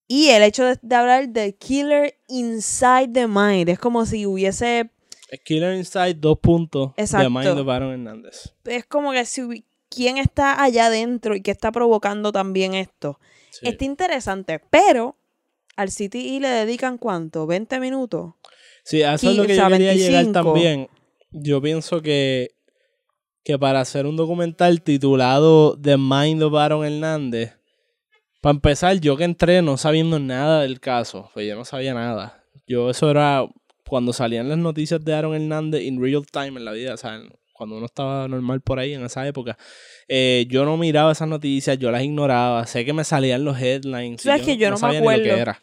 [0.07, 4.89] Y el hecho de, de hablar de killer inside the mind es como si hubiese,
[5.29, 7.29] Es Killer Inside, dos puntos, de Exacto.
[7.29, 8.53] Mind of Aaron Hernández.
[8.63, 13.19] es como que si quién está allá adentro y qué está provocando también esto.
[13.51, 13.67] Sí.
[13.67, 15.17] Está interesante, pero
[15.77, 18.33] al CTI le dedican cuánto, 20 minutos.
[18.83, 20.31] Sí, a eso es lo que o yo quería llegar 25.
[20.33, 20.89] también.
[21.31, 22.49] Yo pienso que,
[23.43, 27.53] que para hacer un documental titulado The Mind of Aaron Hernández,
[28.41, 32.43] para empezar, yo que entré no sabiendo nada del caso, pues yo no sabía nada.
[32.65, 33.47] Yo eso era
[33.87, 37.21] cuando salían las noticias de Aaron Hernández in real time en la vida, o sea,
[37.53, 39.57] cuando uno estaba normal por ahí en esa época,
[40.07, 42.65] eh, yo no miraba esas noticias, yo las ignoraba.
[42.67, 44.23] Sé que me salían los headlines.
[44.23, 45.61] y Sabes que yo no me sabía ni lo que era.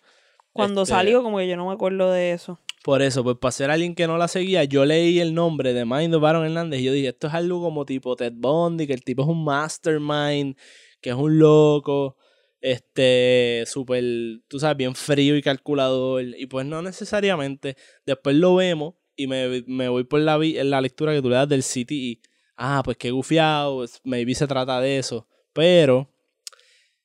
[0.54, 2.58] Cuando Este, salió, como que yo no me acuerdo de eso.
[2.82, 5.84] Por eso, pues para ser alguien que no la seguía, yo leí el nombre de
[5.84, 8.92] Mind of Aaron Hernández y yo dije, esto es algo como tipo Ted Bundy, que
[8.92, 10.56] el tipo es un mastermind,
[11.00, 12.16] que es un loco,
[12.60, 14.04] este, súper,
[14.48, 16.22] tú sabes, bien frío y calculador.
[16.22, 17.76] Y pues no necesariamente.
[18.06, 21.48] Después lo vemos y me, me voy por la, la lectura que tú le das
[21.48, 22.20] del CTE.
[22.56, 25.26] Ah, pues qué gufiado, es- maybe se trata de eso.
[25.52, 26.10] Pero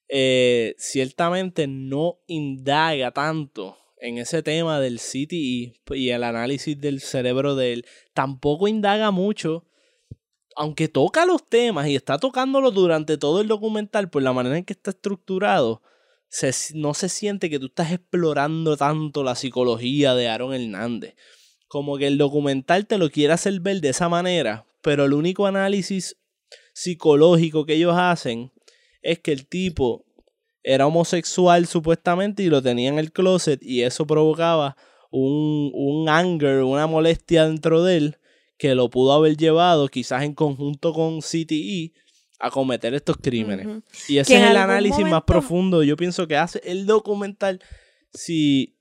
[0.10, 7.56] eh, ciertamente no indaga tanto en ese tema del CTE y el análisis del cerebro
[7.56, 7.86] de él.
[8.14, 9.66] Tampoco indaga mucho,
[10.56, 14.66] aunque toca los temas y está tocándolos durante todo el documental por la manera en
[14.66, 15.84] que está estructurado.
[16.74, 21.16] no se siente que tú estás explorando tanto la psicología de Aaron Hernández.
[21.68, 25.46] Como que el documental te lo quiere hacer ver de esa manera, pero el único
[25.46, 26.18] análisis
[26.74, 28.52] psicológico que ellos hacen
[29.02, 30.06] es que el tipo
[30.64, 34.76] era homosexual supuestamente y lo tenía en el closet y eso provocaba
[35.10, 38.18] un, un anger, una molestia dentro de él
[38.58, 41.94] que lo pudo haber llevado quizás en conjunto con CTE
[42.40, 43.68] a cometer estos crímenes.
[44.08, 47.62] Y ese es el análisis más profundo, yo pienso que hace el documental.
[48.14, 48.76] Si,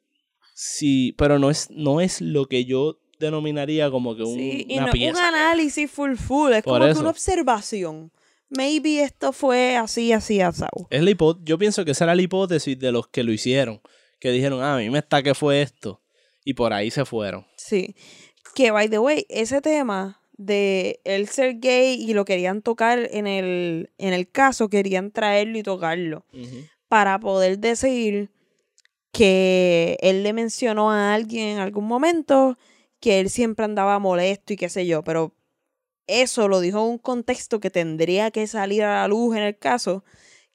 [0.55, 4.79] si, pero no es, no es lo que yo denominaría como que un- Sí, y
[4.79, 8.13] una no, un análisis full full, es Por como que una observación.
[8.51, 10.87] Maybe esto fue así, así, asado.
[10.91, 11.13] Es la
[11.45, 13.81] yo pienso que esa era la hipótesis de los que lo hicieron.
[14.19, 16.01] Que dijeron, ah, a mí me está que fue esto.
[16.45, 17.47] Y por ahí se fueron.
[17.57, 17.95] Sí.
[18.55, 23.27] Que, by the way, ese tema de él ser gay y lo querían tocar en
[23.27, 26.25] el, en el caso, querían traerlo y tocarlo.
[26.89, 28.31] Para poder decir
[29.13, 32.57] que él le mencionó a alguien en algún momento
[33.01, 35.35] que él siempre andaba molesto y qué sé yo, pero
[36.09, 39.57] eso lo dijo en un contexto que tendría que salir a la luz en el
[39.57, 40.03] caso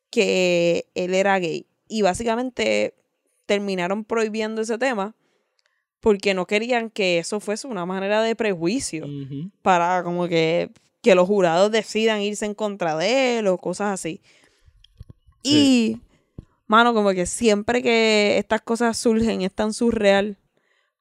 [0.09, 1.65] que él era gay.
[1.87, 2.95] Y básicamente
[3.45, 5.15] terminaron prohibiendo ese tema
[5.99, 9.05] porque no querían que eso fuese una manera de prejuicio
[9.61, 10.69] para como que,
[11.01, 14.21] que los jurados decidan irse en contra de él o cosas así.
[15.43, 15.97] Y,
[16.67, 20.37] mano, como que siempre que estas cosas surgen es tan surreal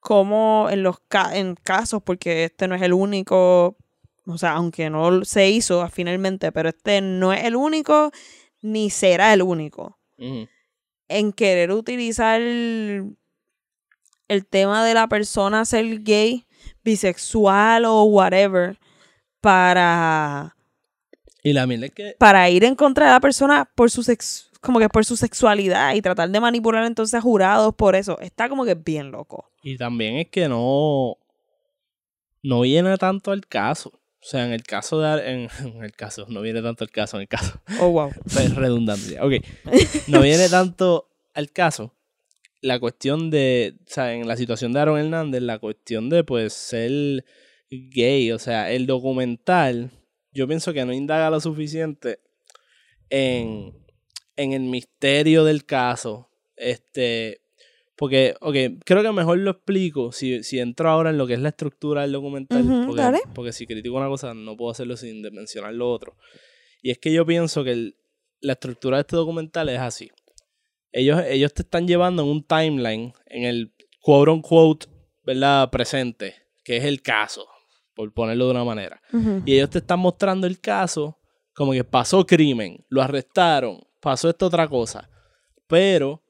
[0.01, 3.77] como en los ca- en casos, porque este no es el único,
[4.27, 8.11] o sea, aunque no se hizo finalmente, pero este no es el único
[8.61, 9.99] ni será el único
[11.09, 13.17] en querer utilizar el,
[14.29, 16.47] el tema de la persona ser gay,
[16.83, 18.79] bisexual o whatever
[19.41, 20.57] para,
[21.43, 24.79] Y la es que para ir en contra de la persona por su sex, como
[24.79, 28.19] que por su sexualidad y tratar de manipular entonces a jurados por eso.
[28.21, 29.51] Está como que bien loco.
[29.63, 31.17] Y también es que no,
[32.43, 33.93] no viene tanto al caso.
[34.23, 35.33] O sea, en el caso de...
[35.33, 37.61] En, en el caso, no viene tanto al caso, en el caso.
[37.81, 38.11] Oh, wow.
[38.33, 39.25] Pues redundancia.
[39.25, 39.35] Ok.
[40.07, 41.93] No viene tanto al caso.
[42.61, 43.75] La cuestión de...
[43.81, 47.25] O sea, en la situación de Aaron Hernández, la cuestión de, pues, ser
[47.69, 48.31] gay.
[48.31, 49.91] O sea, el documental,
[50.33, 52.21] yo pienso que no indaga lo suficiente
[53.11, 53.75] en,
[54.37, 56.31] en el misterio del caso.
[56.57, 57.42] Este...
[58.03, 61.39] Porque, ok, creo que mejor lo explico si, si entro ahora en lo que es
[61.41, 62.65] la estructura del documental.
[62.85, 63.21] Porque, dale.
[63.33, 66.17] porque si critico una cosa, no puedo hacerlo sin mencionar lo otro.
[66.83, 67.97] Y es que yo pienso que el-
[68.41, 70.11] la estructura de este documental es así.
[70.91, 74.87] Ellos, ellos te están llevando en un timeline, en el quote unquote,
[75.23, 75.71] ¿verdad?
[75.71, 76.35] Presente,
[76.65, 77.47] que es el caso,
[77.95, 79.01] por ponerlo de una manera.
[79.47, 81.21] Y ellos te están mostrando el caso
[81.55, 85.09] como que pasó crimen, lo arrestaron, pasó esta otra cosa.
[85.69, 86.22] Pero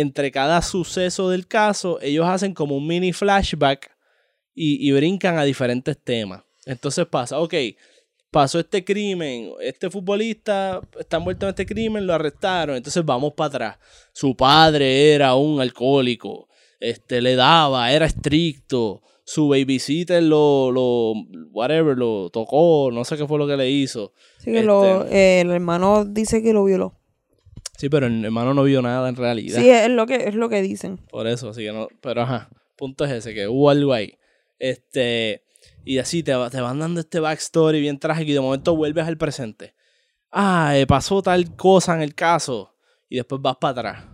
[0.00, 3.90] entre cada suceso del caso, ellos hacen como un mini flashback
[4.54, 6.42] y, y brincan a diferentes temas.
[6.66, 7.54] Entonces pasa, ok,
[8.30, 13.46] pasó este crimen, este futbolista está envuelto en este crimen, lo arrestaron, entonces vamos para
[13.48, 13.78] atrás.
[14.12, 16.48] Su padre era un alcohólico,
[16.80, 21.12] este, le daba, era estricto, su babysitter lo, lo,
[21.52, 24.12] whatever, lo tocó, no sé qué fue lo que le hizo.
[24.38, 26.94] Así que lo- Este- eh, el hermano dice que lo violó.
[27.76, 29.60] Sí, pero el hermano no vio nada en realidad.
[29.60, 30.98] Sí, es lo que, es lo que dicen.
[31.10, 31.88] Por eso, así que no.
[32.00, 34.16] Pero ajá, punto es ese, que hubo algo ahí.
[34.58, 35.42] Este.
[35.84, 39.18] Y así te, te van dando este backstory bien trágico y de momento vuelves al
[39.18, 39.74] presente.
[40.30, 42.74] Ah, pasó tal cosa en el caso.
[43.08, 44.04] Y después vas para atrás.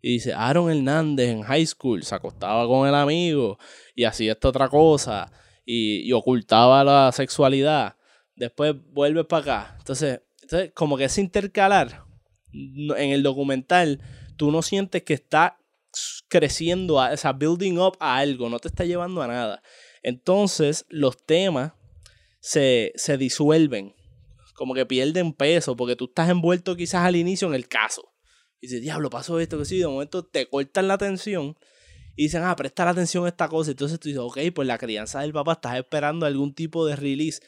[0.00, 3.58] Y dice, Aaron Hernández en high school se acostaba con el amigo
[3.94, 5.30] y hacía esta otra cosa
[5.66, 7.96] y, y ocultaba la sexualidad.
[8.36, 9.76] Después vuelves para acá.
[9.78, 12.07] Entonces, entonces, como que ese intercalar
[12.52, 14.00] en el documental,
[14.36, 15.58] tú no sientes que está
[16.28, 19.62] creciendo, o sea, building up a algo, no te está llevando a nada.
[20.02, 21.72] Entonces, los temas
[22.40, 23.94] se, se disuelven,
[24.54, 28.12] como que pierden peso, porque tú estás envuelto quizás al inicio en el caso.
[28.60, 31.56] Y dices, diablo, pasó esto, que sí, de momento te cortan la atención
[32.18, 33.70] y dicen, ah, presta la atención a esta cosa.
[33.70, 37.40] Entonces tú dices, ok, pues la crianza del papá estás esperando algún tipo de release.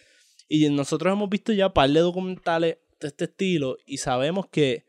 [0.48, 4.86] Y nosotros hemos visto ya un par de documentales de este estilo y sabemos que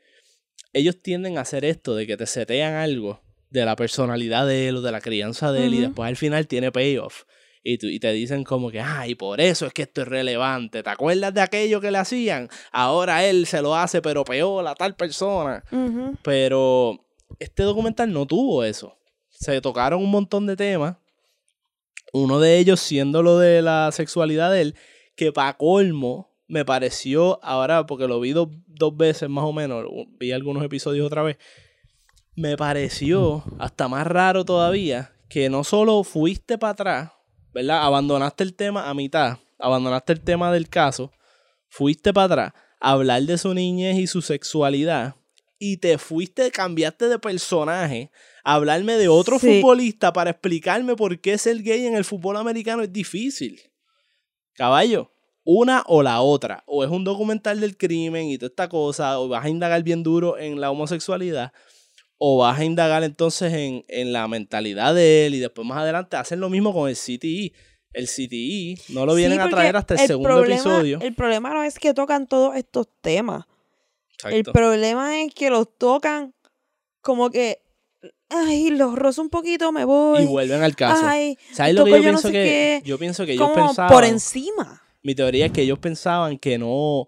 [0.73, 4.77] ellos tienden a hacer esto, de que te setean algo de la personalidad de él
[4.77, 7.23] o de la crianza de él y después al final tiene payoff.
[7.63, 10.07] Y, tú- y te dicen como que, ah, y por eso es que esto es
[10.07, 10.81] relevante.
[10.81, 12.49] ¿Te acuerdas de aquello que le hacían?
[12.71, 15.63] Ahora él se lo hace, pero peor a tal persona.
[16.23, 17.05] Pero
[17.39, 18.97] este documental no tuvo eso.
[19.29, 20.95] Se tocaron un montón de temas.
[22.13, 24.75] Uno de ellos siendo lo de la sexualidad de él,
[25.15, 29.85] que para colmo me pareció, ahora porque lo vi dos, dos veces más o menos,
[30.19, 31.37] vi algunos episodios otra vez,
[32.35, 37.11] me pareció hasta más raro todavía que no solo fuiste para atrás,
[37.53, 37.83] ¿verdad?
[37.85, 41.13] Abandonaste el tema a mitad, abandonaste el tema del caso,
[41.69, 45.15] fuiste para atrás a hablar de su niñez y su sexualidad
[45.57, 48.11] y te fuiste, cambiaste de personaje
[48.43, 49.61] a hablarme de otro Sí.
[49.61, 53.61] futbolista para explicarme por qué ser gay en el fútbol americano es difícil.
[54.53, 55.11] Caballo,
[55.43, 56.63] una o la otra.
[56.67, 60.03] O es un documental del crimen y toda esta cosa, o vas a indagar bien
[60.03, 61.51] duro en la homosexualidad,
[62.17, 66.17] o vas a indagar entonces en, en la mentalidad de él y después más adelante
[66.17, 67.53] hacen lo mismo con el CTI.
[67.93, 70.99] El CTI no lo Sí, vienen a traer hasta el, segundo problema- episodio.
[71.01, 73.45] El problema no es que tocan todos estos temas.
[74.23, 76.33] El problema es que los tocan
[77.01, 77.59] como que,
[78.29, 80.21] ay, los rozo un poquito, me voy.
[80.21, 81.03] y vuelven al caso.
[81.05, 83.91] Ay, ¿Sabes lo que yo no pienso sé que qué, yo pienso que ellos pensaban
[83.91, 84.83] por encima.
[85.03, 87.07] Mi teoría es que ellos pensaban que no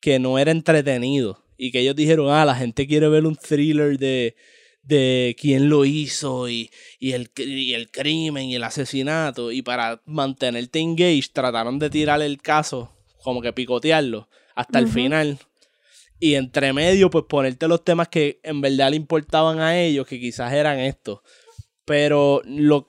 [0.00, 3.98] que no era entretenido y que ellos dijeron, "Ah, la gente quiere ver un thriller
[3.98, 4.36] de
[4.82, 10.02] de quién lo hizo y, y, el, y el crimen y el asesinato y para
[10.04, 12.92] mantenerte engaged trataron de tirar el caso
[13.22, 15.38] como que picotearlo hasta el final.
[16.20, 20.20] Y entre medio pues ponerte los temas que en verdad le importaban a ellos que
[20.20, 21.20] quizás eran estos.
[21.86, 22.86] Pero lo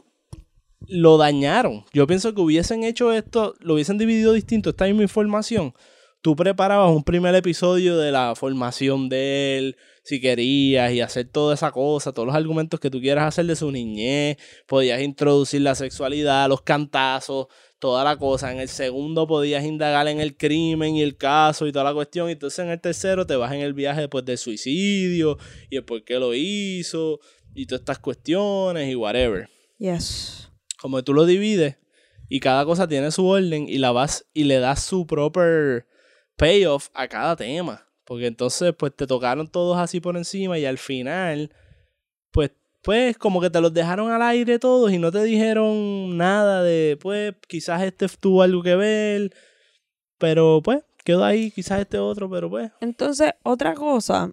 [0.88, 1.86] lo dañaron.
[1.94, 5.74] Yo pienso que hubiesen hecho esto, lo hubiesen dividido distinto, esta misma información.
[6.22, 11.54] Tú preparabas un primer episodio de la formación de él, si querías, y hacer toda
[11.54, 14.38] esa cosa, todos los argumentos que tú quieras hacer de su niñez.
[14.68, 17.46] Podías introducir la sexualidad, los cantazos,
[17.78, 18.52] toda la cosa.
[18.52, 22.28] En el segundo podías indagar en el crimen y el caso y toda la cuestión.
[22.30, 25.38] Y entonces en el tercero te vas en el viaje después del suicidio
[25.70, 27.20] y el por qué lo hizo
[27.54, 30.45] y todas estas cuestiones y whatever Yes.
[30.80, 31.78] Como tú lo divides
[32.28, 35.88] y cada cosa tiene su orden y la vas y le das su proper
[36.38, 37.88] payoff a cada tema.
[38.04, 41.52] Porque entonces, pues te tocaron todos así por encima y al final,
[42.32, 42.52] pues,
[42.84, 46.98] pues como que te los dejaron al aire todos y no te dijeron nada de,
[47.02, 49.34] pues, quizás este tuvo algo que ver,
[50.20, 52.72] pero pues, quedó ahí, quizás este otro, pero pues.
[52.80, 54.32] Entonces, otra cosa,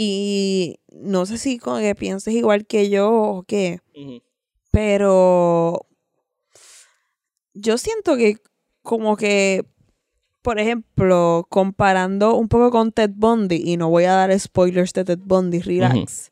[0.00, 3.80] y no sé si con que pienses igual que yo o qué.
[4.78, 5.88] Pero
[7.52, 8.36] yo siento que
[8.80, 9.66] como que,
[10.40, 15.04] por ejemplo, comparando un poco con Ted Bundy, y no voy a dar spoilers de
[15.04, 16.30] Ted Bundy, relax.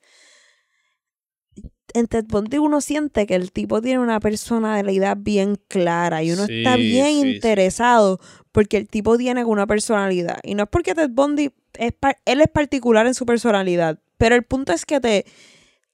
[1.92, 6.44] En Ted Bundy uno siente que el tipo tiene una personalidad bien clara y uno
[6.44, 7.34] está bien sí, sí.
[7.34, 8.20] interesado
[8.52, 10.38] porque el tipo tiene una personalidad.
[10.44, 11.94] Y no es porque Ted Bundy, es
[12.26, 15.26] él es particular en su personalidad, pero el punto es que te,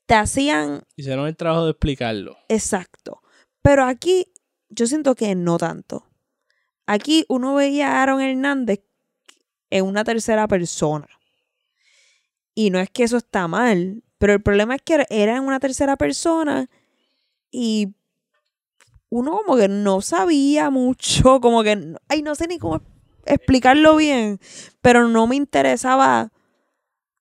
[0.07, 2.37] te hacían Hicieron el trabajo de explicarlo.
[2.49, 3.23] Exacto.
[3.63, 4.27] Pero aquí
[4.69, 6.07] yo siento que no tanto.
[6.87, 8.81] Aquí uno veía a Aaron Hernández
[9.71, 11.09] en una tercera persona.
[12.55, 15.61] Y no es que eso está mal, pero el problema es que era en una
[15.61, 16.69] tercera persona
[17.51, 17.95] y
[19.09, 22.83] uno como que no sabía mucho, como que, ay, no sé ni cómo
[23.25, 24.41] explicarlo bien,
[24.81, 26.33] pero no me interesaba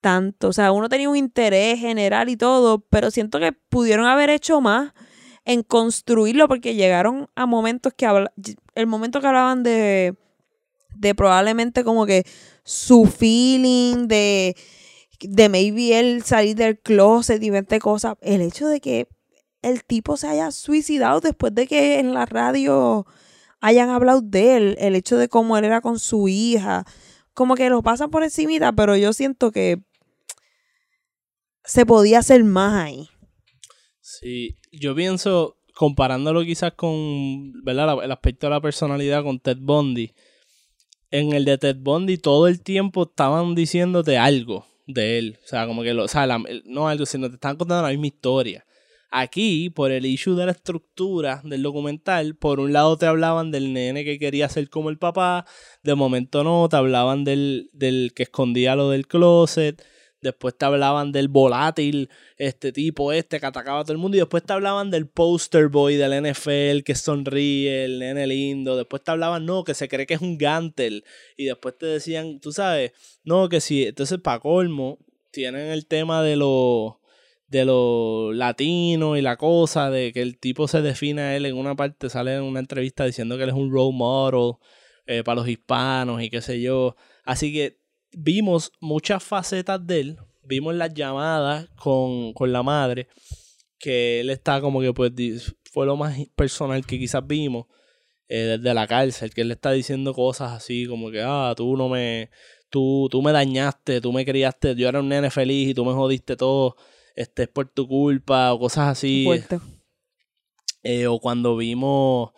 [0.02, 0.50] tanto.
[0.50, 4.62] O sea, uno tenía un interés general y todo, pero siento que pudieron haber hecho
[4.62, 4.94] más
[5.46, 8.34] en construirlo porque llegaron a momentos que habla-
[8.76, 10.16] el momento que hablaban de
[10.96, 12.26] de probablemente como que
[12.64, 14.56] su feeling de
[15.22, 19.08] de maybe él salir del closet y 20 cosas, el hecho de que
[19.62, 23.06] el tipo se haya suicidado después de que en la radio
[23.62, 26.86] hayan hablado de él, el hecho de cómo él era con su hija,
[27.36, 29.84] como que lo pasan por encimita, pero yo siento que
[31.64, 33.10] se podía hacer más ahí.
[34.02, 38.04] Sí, yo pienso, comparándolo quizás con, ¿verdad?
[38.04, 40.14] El aspecto de la personalidad con Ted Bundy.
[41.12, 45.40] En el de Ted Bundy todo el tiempo estaban diciéndote algo de él.
[45.44, 46.28] O sea, como que lo, o sea,
[46.66, 48.66] no algo, sino te estaban contando la misma historia.
[49.14, 53.74] Aquí, por el issue de la estructura del documental, por un lado te hablaban del
[53.74, 55.46] nene que quería ser como el papá,
[55.84, 59.84] de momento no, te hablaban del, del que escondía lo del closet,
[60.22, 64.20] después te hablaban del volátil, este tipo este que atacaba a todo el mundo, y
[64.20, 69.12] después te hablaban del poster boy del NFL que sonríe, el nene lindo, después te
[69.12, 71.04] hablaban, no, que se cree que es un gantel,
[71.38, 72.92] y después te decían, tú sabes,
[73.24, 75.00] no, que si, entonces para colmo,
[75.32, 76.96] tienen el tema de los
[77.52, 81.58] de lo latino y la cosa, de que el tipo se define a él en
[81.58, 84.54] una parte, sale en una entrevista diciendo que él es un role model
[85.06, 86.96] eh, para los hispanos y qué sé yo.
[87.26, 87.81] Así que
[88.14, 93.08] vimos muchas facetas de él, vimos las llamadas con, con la madre,
[93.80, 95.12] que él está como que pues
[95.72, 97.68] fue lo más personal que quizás vimos
[98.28, 101.76] eh, desde la cárcel, que él le está diciendo cosas así como que, ah, tú
[101.76, 102.30] no me,
[102.70, 105.94] tú, tú me dañaste, tú me criaste, yo era un nene feliz y tú me
[105.94, 106.76] jodiste todo,
[107.16, 109.26] este es por tu culpa, o cosas así.
[110.84, 112.32] Eh, o cuando vimos,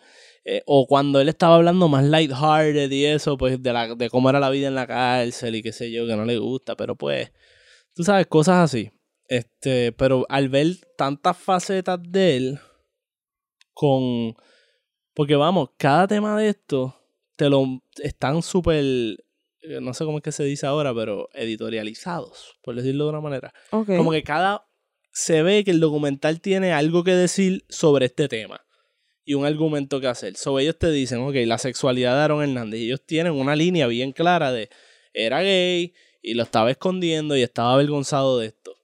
[0.44, 4.28] eh, o cuando él estaba hablando más lighthearted y eso, pues de, la, de cómo
[4.28, 6.96] era la vida en la cárcel y qué sé yo, que no le gusta, pero
[6.96, 7.32] pues,
[7.94, 8.90] tú sabes, cosas así.
[9.26, 12.60] Este, pero al ver tantas facetas de él,
[13.72, 14.34] con,
[15.14, 16.94] porque vamos, cada tema de esto,
[17.36, 17.64] te lo,
[18.02, 18.84] están súper,
[19.62, 23.20] eh, no sé cómo es que se dice ahora, pero editorializados, por decirlo de una
[23.22, 23.54] manera.
[23.70, 23.96] Ok.
[23.96, 24.66] Como que cada.
[25.16, 28.64] Se ve que el documental tiene algo que decir sobre este tema.
[29.24, 30.36] Y un argumento que hacer.
[30.36, 32.80] Sobre ellos te dicen, ok, la sexualidad de Aaron Hernández.
[32.80, 34.68] Ellos tienen una línea bien clara de.
[35.12, 38.76] Era gay y lo estaba escondiendo y estaba avergonzado de esto.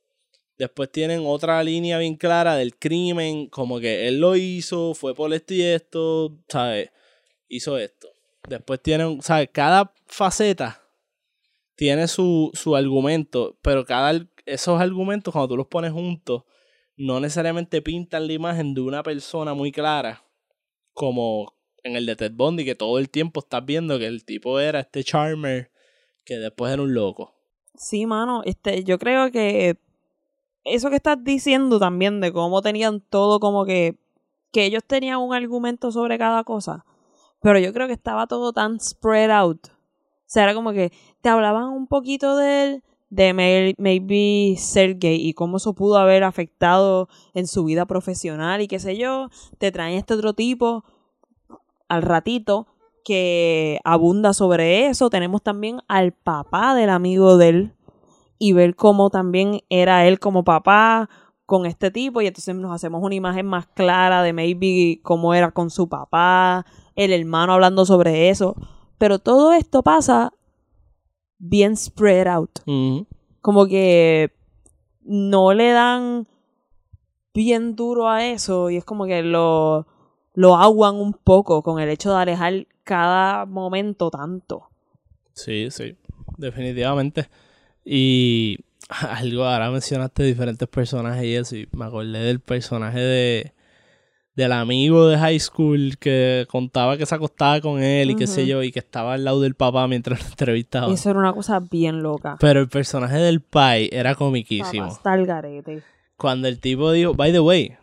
[0.58, 5.32] Después tienen otra línea bien clara del crimen, como que él lo hizo, fue por
[5.32, 6.90] esto y esto, ¿sabes?
[7.48, 8.08] Hizo esto.
[8.48, 9.48] Después tienen, ¿sabes?
[9.52, 10.82] Cada faceta
[11.76, 16.42] tiene su, su argumento, pero cada esos argumentos, cuando tú los pones juntos,
[16.96, 20.22] no necesariamente pintan la imagen de una persona muy clara,
[20.92, 24.60] como en el de Ted Bundy, que todo el tiempo estás viendo que el tipo
[24.60, 25.70] era este charmer,
[26.24, 27.34] que después era un loco.
[27.74, 29.78] Sí, mano, este, yo creo que
[30.64, 33.98] eso que estás diciendo también de cómo tenían todo como que
[34.52, 36.84] que ellos tenían un argumento sobre cada cosa,
[37.40, 39.68] pero yo creo que estaba todo tan spread out.
[39.68, 44.98] O sea, era como que te hablaban un poquito de él, de may- maybe ser
[44.98, 49.28] gay y cómo eso pudo haber afectado en su vida profesional y qué sé yo.
[49.58, 50.84] Te traen este otro tipo
[51.88, 52.68] al ratito
[53.04, 55.10] que abunda sobre eso.
[55.10, 57.72] Tenemos también al papá del amigo de él
[58.38, 61.10] y ver cómo también era él como papá
[61.46, 65.50] con este tipo y entonces nos hacemos una imagen más clara de maybe cómo era
[65.50, 68.54] con su papá, el hermano hablando sobre eso.
[68.98, 70.32] Pero todo esto pasa
[71.40, 72.60] bien spread out.
[73.40, 74.30] Como que
[75.02, 76.28] no le dan
[77.34, 79.86] bien duro a eso y es como que lo,
[80.34, 84.68] lo aguan un poco con el hecho de alejar cada momento tanto.
[85.32, 85.96] Sí, sí,
[86.36, 87.28] definitivamente.
[87.84, 93.52] Y algo, ahora mencionaste diferentes personajes y eso, y me acordé del personaje de
[94.36, 98.46] del amigo de high school que contaba que se acostaba con él y qué sé
[98.46, 100.92] yo, y que estaba al lado del papá mientras lo entrevistaba.
[100.92, 102.36] Eso era una cosa bien loca.
[102.40, 104.86] Pero el personaje del pai era comiquísimo.
[104.86, 105.82] está al garete.
[106.16, 107.76] Cuando el tipo dijo, by the way,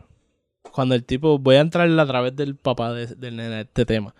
[0.72, 3.86] cuando el tipo, voy a entrar a través del papá de- del nene a este
[3.86, 4.14] tema.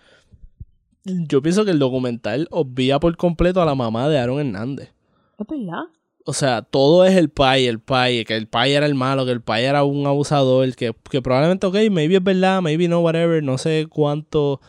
[1.04, 4.92] Yo pienso que el documental obvia por completo a la mamá de Aaron Hernández.
[5.38, 5.84] ¿Es verdad?
[6.24, 9.32] O sea, todo es el pai, el pai, que el pai era el malo, que
[9.32, 13.42] el pai era un abusador, que, que probablemente, ok, maybe es verdad, maybe no, whatever,
[13.42, 14.60] no sé cuánto,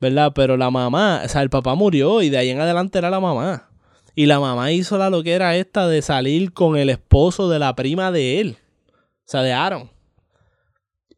[0.00, 0.32] ¿verdad?
[0.34, 3.20] Pero la mamá, o sea, el papá murió y de ahí en adelante era la
[3.20, 3.68] mamá.
[4.14, 8.10] Y la mamá hizo la loquera esta de salir con el esposo de la prima
[8.10, 8.56] de él,
[8.88, 9.90] o sea, de Aaron.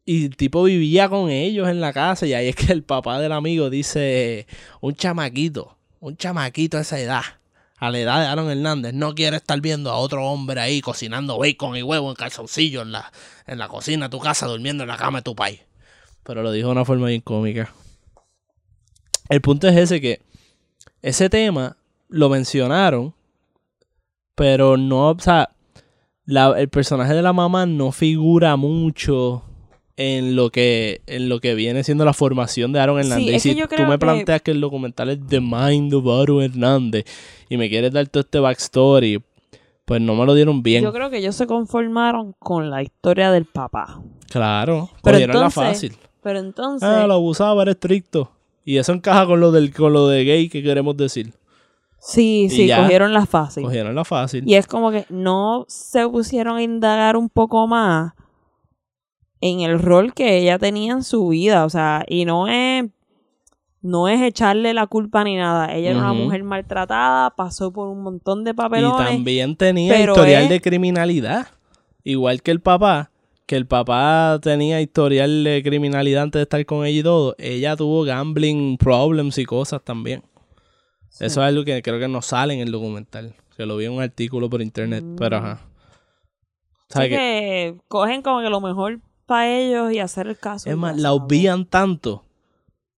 [0.03, 3.21] Y el tipo vivía con ellos en la casa y ahí es que el papá
[3.21, 4.45] del amigo dice,
[4.81, 7.38] un chamaquito, un chamaquito a esa edad
[7.79, 11.37] a la edad de Aaron Hernández no quiere estar viendo a otro hombre ahí cocinando
[11.37, 13.11] bacon y huevo en calzoncillo en la,
[13.47, 15.61] en la cocina de tu casa, durmiendo en la cama de tu país.
[16.23, 17.71] Pero lo dijo de una forma bien cómica.
[19.29, 20.21] El punto es ese que
[21.01, 21.77] ese tema
[22.09, 23.13] lo mencionaron,
[24.35, 25.49] pero no, o sea,
[26.25, 29.43] la- el personaje de la mamá no figura mucho
[30.01, 33.35] en lo que en lo que viene siendo la formación de Aaron Hernández.
[33.35, 37.03] y si tú me que- planteas que el documental es The Mind of Aaron Hernández
[37.49, 39.21] y me quieres dar todo este backstory,
[39.83, 40.83] pues no me lo dieron bien.
[40.85, 44.01] Yo creo que ellos se conformaron con la historia del papá.
[44.29, 45.97] Claro, Pero cogieron la entonces- fácil.
[46.23, 48.31] Pero entonces, Ah, lo abusaba, era estricto.
[48.63, 51.33] Y eso encaja con lo del con lo de gay que queremos decir.
[52.01, 52.83] sí, y sí, ya.
[52.83, 53.63] cogieron la fácil.
[53.63, 54.43] Cogieron la fácil.
[54.47, 58.13] Y es como que no se pusieron a indagar un poco más
[59.41, 62.85] en el rol que ella tenía en su vida, o sea, y no es
[63.81, 65.73] no es echarle la culpa ni nada.
[65.73, 69.07] Ella era una mujer maltratada, pasó por un montón de Y papelones.
[69.07, 71.47] también tenía pero historial es- de criminalidad.
[72.03, 73.11] Igual que el papá,
[73.45, 77.35] que el papá tenía historial de criminalidad antes de estar con ella y todo.
[77.37, 80.23] Ella tuvo gambling problems y cosas también.
[81.13, 83.33] Eso es algo que creo que no sale en el documental.
[83.55, 85.51] Que lo vi en un artículo por internet, pero ajá.
[85.53, 85.63] Así
[86.89, 87.15] ¿Sabes qué?
[87.15, 88.99] que cogen como que lo mejor
[89.29, 90.67] para ellos y hacer el caso.
[90.67, 92.25] Es más, la obvían tanto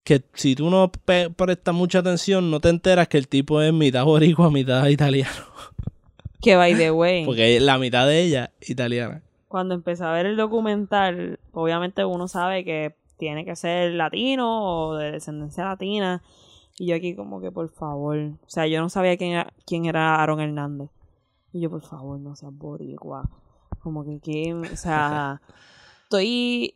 [0.03, 0.89] que si tú no
[1.35, 5.31] prestas mucha atención, no te enteras que el tipo es mitad boricua, mitad italiano.
[6.41, 9.21] Que by the way, Porque la mitad de ella italiana.
[9.47, 14.95] cuando empecé a ver el documental, obviamente uno sabe que tiene que ser latino o
[14.95, 16.23] de descendencia latina.
[16.79, 19.85] Y yo aquí como que por favor, o sea, yo no sabía quién era, quién
[19.85, 20.89] era Aaron Hernández.
[21.53, 23.29] Y yo por favor, no seas boricua.
[23.83, 25.41] Como que, que o sea,
[26.11, 26.73] estoy...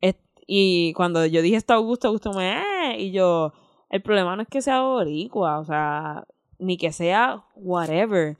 [0.00, 0.16] es-
[0.46, 2.52] y cuando yo dije está Augusto, Augusto me...
[2.92, 3.52] "Eh", y yo,
[3.90, 6.26] el problema no es que sea boricua, o sea,
[6.58, 8.36] ni que sea whatever.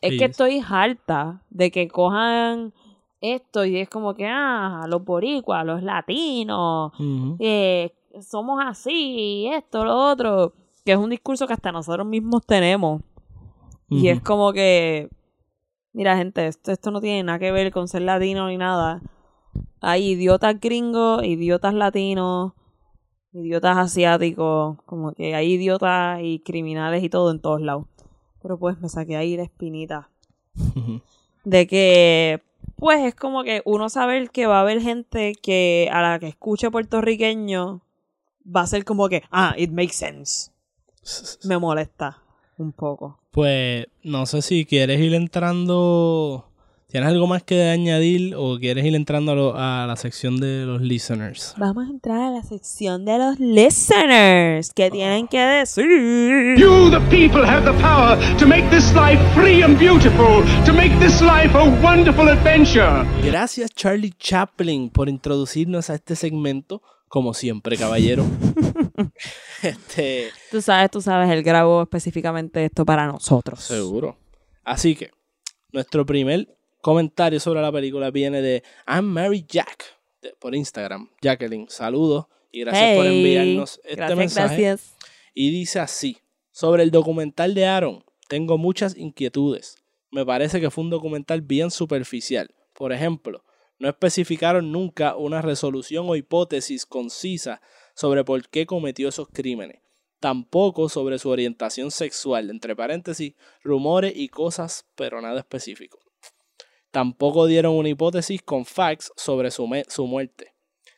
[0.00, 0.18] Es Sí.
[0.18, 2.72] que estoy harta de que cojan
[3.20, 6.92] esto y es como que, ah, los boricuas, los latinos,
[7.40, 10.52] eh, somos así, esto, lo otro,
[10.84, 13.02] que es un discurso que hasta nosotros mismos tenemos.
[13.90, 15.08] Y es como que,
[15.92, 19.00] mira gente, esto, esto no tiene nada que ver con ser latino ni nada.
[19.80, 22.52] Hay idiotas gringos, idiotas latinos,
[23.32, 27.86] idiotas asiáticos, como que hay idiotas y criminales y todo en todos lados.
[28.42, 30.10] Pero pues me saqué ahí la espinita
[31.44, 32.42] de que
[32.76, 36.28] pues es como que uno saber que va a haber gente que a la que
[36.28, 37.82] escuche puertorriqueño
[38.44, 40.52] va a ser como que ah it makes sense
[41.48, 42.22] me molesta
[42.56, 46.47] un poco Pues no sé si quieres ir entrando.
[46.90, 50.64] ¿Tienes algo más que añadir o quieres ir entrando a, lo- a la sección de
[50.64, 51.52] los listeners?
[51.58, 55.84] vamos a entrar a la sección de los listeners que tienen que decir
[56.56, 60.98] You, the people, have the power to make this life free and beautiful, to make
[60.98, 63.04] this life a wonderful adventure.
[63.22, 68.24] Gracias Charlie Chaplin por introducirnos a este segmento, como siempre, caballero.
[69.62, 74.16] este, tú sabes tú sabes él grabó específicamente esto para nosotros seguro.
[74.64, 75.10] Así que,
[75.70, 76.56] nuestro primer
[76.88, 79.84] comentario sobre la película viene de I'm Mary Jack
[80.22, 81.10] de- por Instagram.
[81.20, 84.62] Jacqueline, saludos y gracias por enviarnos este gracias, mensaje.
[84.62, 84.96] gracias
[85.34, 86.16] Y dice así,
[86.50, 89.76] sobre el documental de Aaron, tengo muchas inquietudes.
[90.10, 92.54] Me parece que fue un documental bien superficial.
[92.72, 93.44] Por ejemplo,
[93.78, 97.60] no especificaron nunca una resolución o hipótesis concisa
[97.94, 99.82] sobre por qué cometió esos crímenes.
[100.20, 105.98] Tampoco sobre su orientación sexual, entre paréntesis, rumores y cosas, pero nada específico.
[106.90, 110.54] Tampoco dieron una hipótesis con facts sobre su, su muerte.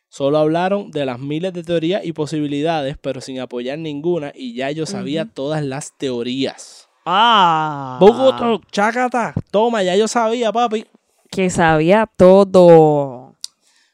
[0.09, 4.70] Solo hablaron de las miles de teorías y posibilidades, pero sin apoyar ninguna, y ya
[4.72, 6.88] yo sabía todas las teorías.
[7.05, 9.34] ah Bogotá, chacata.
[9.51, 10.84] Toma, ya yo sabía, papi.
[11.30, 13.36] que sabía todo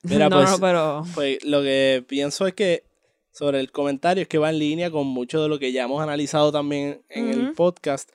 [0.02, 2.84] Mira, no pues- no pero Pues lo que pienso es que
[3.30, 6.02] sobre el comentario es que va en línea con mucho de lo que ya hemos
[6.02, 8.08] analizado también en el podcast.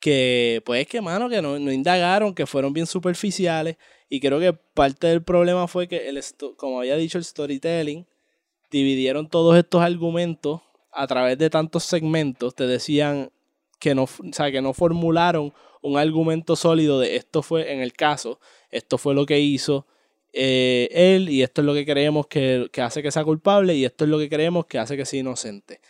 [0.00, 3.76] Que pues que, mano, que no, no indagaron, que fueron bien superficiales.
[4.08, 6.22] Y creo que parte del problema fue que, el
[6.56, 8.06] como había dicho el storytelling,
[8.70, 10.60] dividieron todos estos argumentos
[10.92, 12.54] a través de tantos segmentos.
[12.54, 13.30] Te decían
[13.78, 17.92] que no, o sea, que no formularon un argumento sólido de esto fue, en el
[17.92, 18.40] caso,
[18.70, 19.86] esto fue lo que hizo
[20.32, 23.84] eh, él y esto es lo que creemos que, que hace que sea culpable y
[23.84, 25.80] esto es lo que creemos que hace que sea inocente.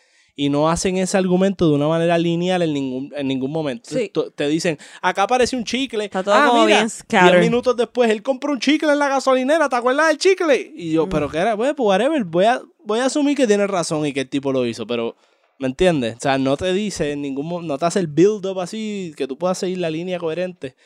[0.41, 3.91] Y no hacen ese argumento de una manera lineal en ningún, en ningún momento.
[3.91, 4.13] Sí.
[4.37, 6.05] Te dicen, acá aparece un chicle.
[6.05, 9.09] Está todo ah, como mira, bien diez minutos después él compró un chicle en la
[9.09, 10.73] gasolinera, ¿te acuerdas del chicle?
[10.77, 13.67] Y yo, pero que era, pues, pues, whatever, voy a, voy a asumir que tiene
[13.67, 15.17] razón y que el tipo lo hizo, pero,
[15.59, 16.15] ¿me entiendes?
[16.19, 19.37] O sea, no te dice en ningún no te hace el build-up así, que tú
[19.37, 20.77] puedas seguir la línea coherente.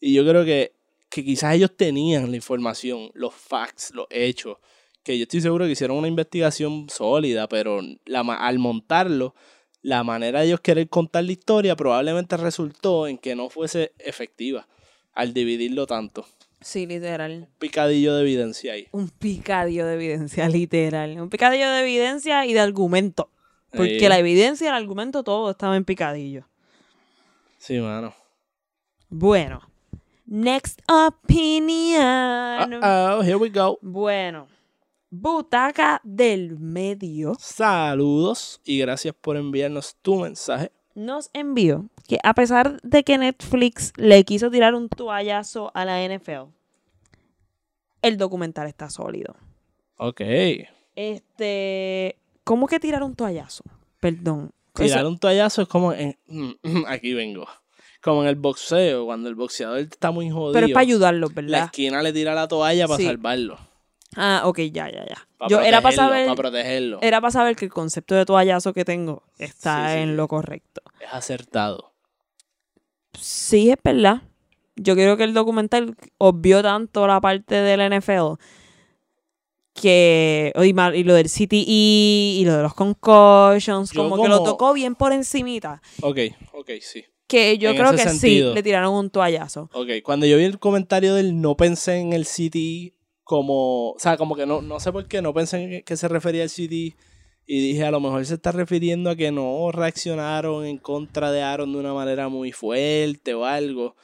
[0.00, 0.74] Y yo creo que,
[1.08, 4.58] que quizás ellos tenían la información, los facts, los hechos,
[5.02, 9.34] que yo estoy seguro que hicieron una investigación sólida, pero la, al montarlo,
[9.82, 14.66] la manera de ellos querer contar la historia probablemente resultó en que no fuese efectiva
[15.14, 16.26] al dividirlo tanto.
[16.60, 18.86] sí literal Picadillo de evidencia ahí.
[18.92, 21.18] un picadillo de evidencia, literal.
[21.20, 23.30] Un picadillo de evidencia y de argumento.
[23.70, 24.08] Porque Sí.
[24.08, 26.48] la evidencia y el argumento todo estaba en picadillo.
[27.58, 28.14] Sí, mano.
[29.10, 29.60] Bueno.
[30.26, 32.74] Next opinion.
[32.82, 33.78] Oh, here we go.
[33.82, 34.48] Bueno.
[35.10, 40.70] Butaca del medio Saludos y gracias por enviarnos tu mensaje.
[40.94, 46.02] nos envió que a pesar de que Netflix le quiso tirar un toallazo a la
[46.04, 46.50] NFL,
[48.02, 49.34] el documental está sólido.
[49.96, 50.20] Ok.
[50.96, 53.64] Este, ¿cómo que tirar un toallazo?
[54.00, 54.50] Perdón.
[54.74, 56.16] Tirar un toallazo es como en...
[56.86, 57.46] Aquí vengo.
[58.02, 60.52] Como en el boxeo, cuando el boxeador está muy jodido.
[60.52, 61.64] pero es para ayudarlos, La ¿verdad?
[61.64, 63.04] esquina le tira la toalla para Sí.
[63.06, 63.58] salvarlo.
[64.16, 65.28] Ah, ok, ya, ya, ya.
[65.36, 66.98] Para Yo era para saber, Para protegerlo.
[67.02, 70.00] era para saber que el concepto de toallazo que tengo está Sí, sí.
[70.02, 70.80] en lo correcto.
[71.00, 71.92] Es acertado.
[73.18, 74.22] Sí, es verdad.
[74.76, 78.38] Yo creo que el documental obvió tanto la parte del NFL
[79.74, 80.52] que.
[80.56, 84.94] Y, y lo del CTE y lo de los concussions, como, que lo tocó bien
[84.94, 85.82] por encimita.
[86.02, 86.18] Ok,
[86.52, 87.04] ok, sí.
[87.26, 88.50] Que yo En creo que sentido.
[88.50, 89.68] sí, le tiraron un toallazo.
[89.74, 92.94] Ok, cuando yo vi el comentario de él, no pensé en el City
[93.28, 93.90] como.
[93.90, 96.08] O sea, como que no, no sé por qué, no pensé en que, que se
[96.08, 96.96] refería al City.
[97.46, 101.42] Y dije, a lo mejor se está refiriendo a que no reaccionaron en contra de
[101.42, 103.94] Aaron de una manera muy fuerte o algo.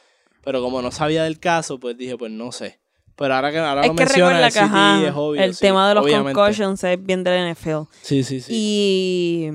[0.44, 2.78] Pero como no sabía del caso, pues dije, pues no sé.
[3.16, 5.42] Pero ahora que, ahora Es lo que menciona, el que ajá, es obvio.
[5.42, 6.32] el sí, tema de los obviamente.
[6.34, 7.82] concussions es bien del NFL.
[8.02, 8.52] Sí, sí, sí.
[8.54, 9.50] Y,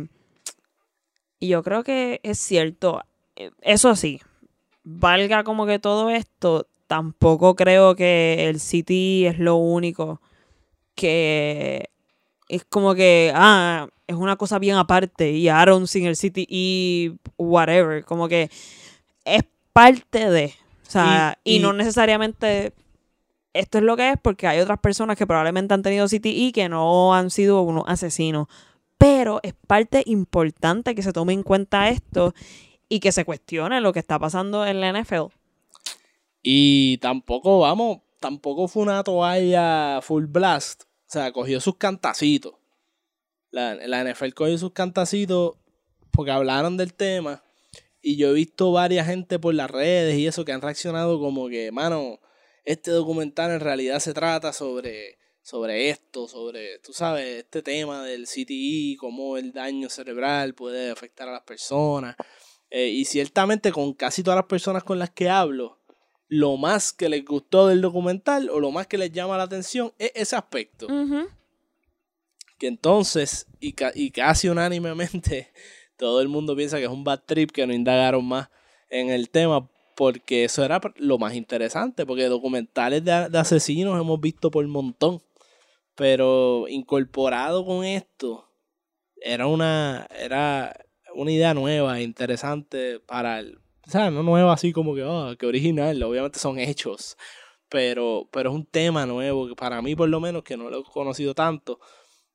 [1.40, 3.02] y yo creo que es cierto.
[3.36, 4.22] Eh, Eso sí,
[4.84, 10.20] valga como que todo esto, tampoco creo que el City es lo único
[10.96, 11.90] que
[12.50, 17.12] es como que, ah, es una cosa bien aparte y Aaron sin el City y
[17.38, 18.50] whatever, como que
[19.24, 20.46] es parte de,
[20.88, 22.74] o sea, Y- y, y- no necesariamente
[23.54, 26.70] esto es lo que es porque hay otras personas que probablemente han tenido CTI que
[26.70, 28.48] no han sido unos asesinos.
[28.98, 32.34] Pero es parte importante que se tome en cuenta esto
[32.90, 35.32] y que se cuestione lo que está pasando en la NFL.
[36.42, 40.84] Y tampoco, vamos, tampoco fue una toalla full blast.
[40.84, 42.56] O sea, cogió sus cantacitos.
[43.52, 45.56] La, la NFL cogió sus cantacitos
[46.12, 47.44] porque hablaron del tema.
[48.02, 51.50] Y yo he visto varias gente por las redes y eso que han reaccionado como
[51.50, 52.20] que, mano,
[52.64, 58.26] este documental en realidad se trata sobre, sobre esto, sobre, tú sabes, este tema del
[58.26, 62.16] CTI, cómo el daño cerebral puede afectar a las personas.
[62.70, 65.79] Eh, y ciertamente con casi todas las personas con las que hablo,
[66.30, 69.92] lo más que les gustó del documental o lo más que les llama la atención
[69.98, 70.88] es ese aspecto.
[72.58, 75.52] Que entonces, y, ca- y casi unánimemente,
[75.98, 78.50] todo el mundo piensa que es un bad trip, que no indagaron más
[78.90, 84.20] en el tema, porque eso era lo más interesante, porque documentales de, de asesinos hemos
[84.22, 85.22] visto por montón,
[85.96, 88.46] pero incorporado con esto,
[89.22, 93.60] era una, era una idea nueva, interesante para el,
[93.90, 97.18] o sea, no nueva así como que, oh, que original, obviamente son hechos,
[97.70, 100.82] pero, pero es un tema nuevo que para mí por lo menos, que no lo
[100.82, 101.80] he conocido tanto,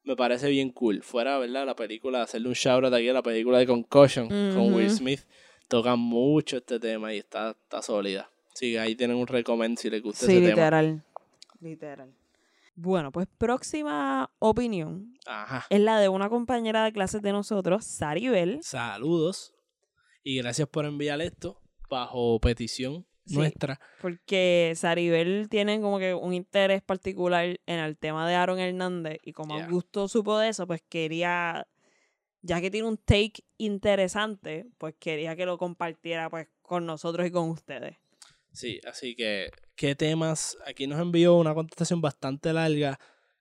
[0.02, 1.04] me parece bien cool.
[1.04, 1.64] Fuera, ¿verdad?
[1.64, 4.90] La película, hacerle un shout out aquí a la película de Concussion con Will.
[4.90, 5.20] Smith,
[5.68, 8.28] toca mucho este tema y está, está sólida.
[8.52, 10.50] Así que ahí tienen un recommend si les gusta Sí, ese tema.
[10.56, 11.04] literal.
[11.60, 12.12] Literal.
[12.74, 15.66] Bueno, pues próxima opinión Ajá.
[15.70, 18.58] es la de una compañera de clases de nosotros, Saribel.
[18.64, 19.53] Saludos
[20.24, 23.36] y gracias por enviar esto bajo petición Sí.
[23.36, 23.80] nuestra.
[24.02, 29.32] Porque Saribel tiene como que un interés particular en el tema de Aaron Hernández y
[29.32, 29.64] como Yeah.
[29.64, 31.66] Augusto supo de eso, pues quería,
[32.42, 37.30] ya que tiene un take interesante, pues quería que lo compartiera pues con nosotros y
[37.30, 37.96] con ustedes.
[38.52, 40.58] Sí, así que, ¿qué temas?
[40.66, 42.98] Aquí nos envió una contestación bastante larga,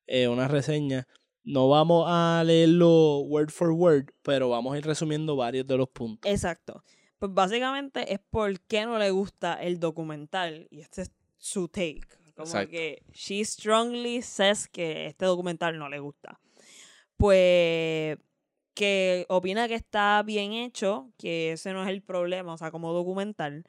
[0.08, 1.08] eh, una reseña.
[1.44, 5.90] No vamos a leerlo word for word, pero vamos a ir resumiendo varios de los
[5.90, 6.32] puntos.
[6.32, 6.84] Exacto.
[7.20, 12.02] Pues básicamente es por qué no le gusta el documental y este es su take.
[12.36, 12.72] Como Exacto.
[12.72, 16.40] que she strongly says que este documental no le gusta.
[17.18, 18.18] Pues
[18.74, 22.92] que opina que está bien hecho, que ese no es el problema, o sea, como
[22.92, 23.66] documental,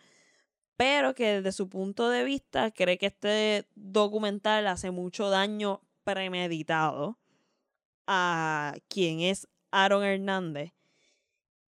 [0.77, 7.19] pero que desde su punto de vista cree que este documental hace mucho daño premeditado
[8.07, 10.73] a quien es Aaron Hernández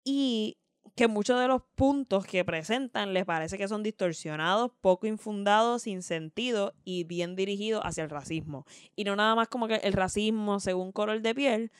[0.04, 0.58] y
[0.94, 6.02] que muchos de los puntos que presentan les parece que son distorsionados, poco infundados, sin
[6.02, 8.64] sentido y bien dirigidos hacia el racismo.
[8.96, 11.72] Y no nada más como que el racismo según color de piel,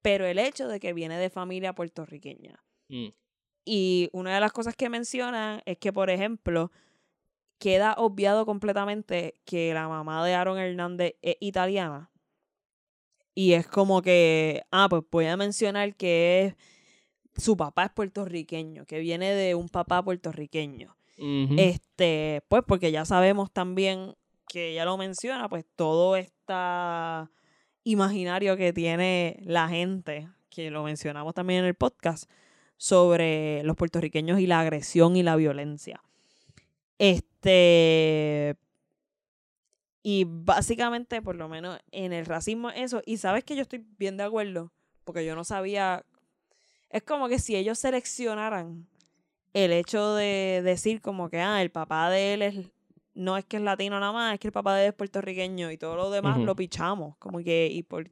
[0.00, 2.62] pero el hecho de que viene de familia puertorriqueña.
[2.88, 3.08] Mm,
[3.64, 6.70] Y una de las cosas que mencionan es que, por ejemplo,
[7.58, 12.11] queda obviado completamente que la mamá de Aaron Hernández es italiana.
[13.34, 18.84] Y es como que, ah, pues voy a mencionar que es, su papá es puertorriqueño,
[18.84, 20.96] que viene de un papá puertorriqueño.
[21.56, 24.14] Este, pues porque ya sabemos también
[24.48, 27.30] que ella lo menciona, pues todo está
[27.84, 32.28] imaginario que tiene la gente, que lo mencionamos también en el podcast,
[32.76, 36.02] sobre los puertorriqueños y la agresión y la violencia.
[36.98, 38.56] Este,
[40.02, 43.02] Y básicamente, por lo menos en el racismo, eso.
[43.06, 44.72] Y sabes que yo estoy bien de acuerdo,
[45.04, 46.04] porque yo no sabía.
[46.90, 48.88] Es como que si ellos seleccionaran
[49.52, 52.70] el hecho de decir como que, ah, el papá de él es,
[53.14, 55.70] no es que es latino nada más, es que el papá de él es puertorriqueño
[55.70, 57.16] y todo lo demás lo pichamos.
[57.18, 58.10] Como que, ¿y por,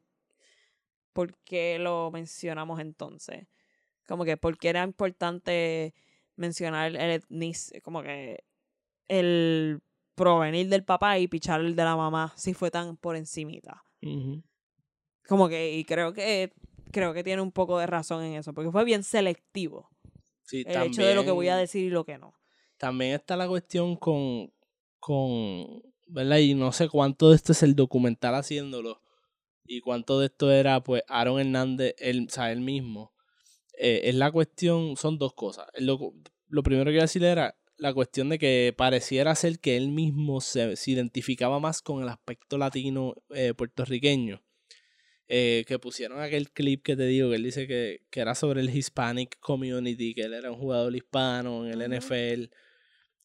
[1.13, 3.49] por qué lo mencionamos entonces?
[4.07, 5.95] Como que, ¿por qué era importante
[6.37, 8.45] mencionar el etnis, como que
[9.09, 9.83] el
[10.15, 13.85] provenir del papá y pichar el de la mamá si fue tan por encimita?
[15.27, 16.53] Como que, y creo que,
[16.93, 19.89] creo que tiene un poco de razón en eso, porque fue bien selectivo
[20.43, 22.35] Sí, el hecho de lo que voy a decir y lo que no.
[22.77, 24.53] También está la cuestión con,
[24.99, 26.39] con, ¿verdad?
[26.39, 29.01] Y no sé cuánto de esto es el documental haciéndolo
[29.65, 33.13] y cuánto de esto era, pues, Aaron Hernández, él, o sea, él mismo.
[33.79, 35.67] Eh, es la cuestión, son dos cosas.
[35.79, 36.13] Docu-
[36.49, 39.89] lo primero que iba a decir era la cuestión de que pareciera ser que él
[39.89, 44.43] mismo se, se identificaba más con el aspecto latino eh, puertorriqueño.
[45.33, 48.61] Eh, que pusieron aquel clip que te digo, que él dice que, que era sobre
[48.61, 51.99] el Hispanic Community, que él era un jugador hispano en el.
[51.99, 52.51] NFL.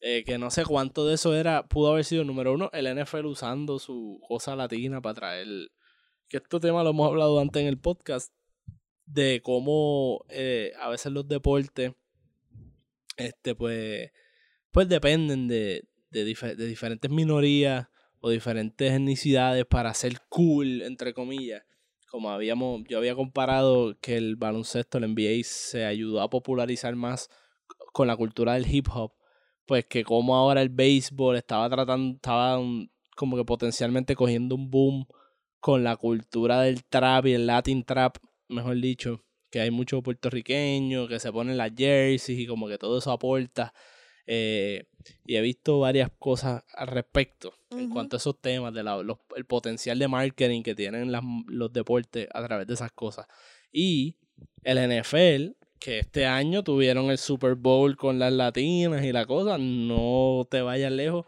[0.00, 3.26] eh, que no sé cuánto de eso era, pudo haber sido número uno, el NFL
[3.26, 5.48] usando su cosa latina para traer.
[6.28, 8.32] Que este tema lo hemos hablado antes en el podcast,
[9.04, 11.92] de cómo eh, a veces los deportes,
[13.16, 14.10] este, pues,
[14.76, 17.88] pues dependen de, de, de diferentes minorías
[18.20, 21.62] o diferentes etnicidades para ser cool, entre comillas.
[22.10, 27.30] Como habíamos, yo había comparado que el baloncesto, el NBA, se ayudó a popularizar más
[27.94, 29.14] con la cultura del hip hop,
[29.64, 32.60] pues que como ahora el béisbol estaba tratando, estaba
[33.16, 35.06] como que potencialmente cogiendo un boom
[35.58, 38.18] con la cultura del trap y el latin trap,
[38.48, 42.98] mejor dicho, que hay muchos puertorriqueños que se ponen las jerseys y como que todo
[42.98, 43.72] eso aporta.
[44.26, 44.84] Eh,
[45.24, 49.18] y he visto varias cosas al respecto en cuanto a esos temas, de la- los-
[49.36, 53.26] el potencial de marketing que tienen las- los deportes a través de esas cosas.
[53.72, 54.16] Y
[54.64, 59.58] el NFL, que este año tuvieron el Super Bowl con las latinas y la cosa,
[59.58, 61.24] no te vayas lejos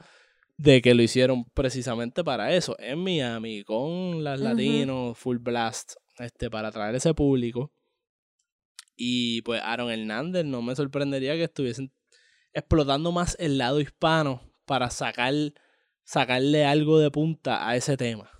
[0.57, 6.51] de que lo hicieron precisamente para eso, en Miami, con las latinos, full blast, este,
[6.51, 7.71] para atraer ese público.
[8.97, 11.93] Y pues Aaron Hernández, no me sorprendería que estuviesen
[12.53, 15.35] explotando más el lado hispano para sacar,
[16.05, 18.31] sacarle algo de punta a ese tema.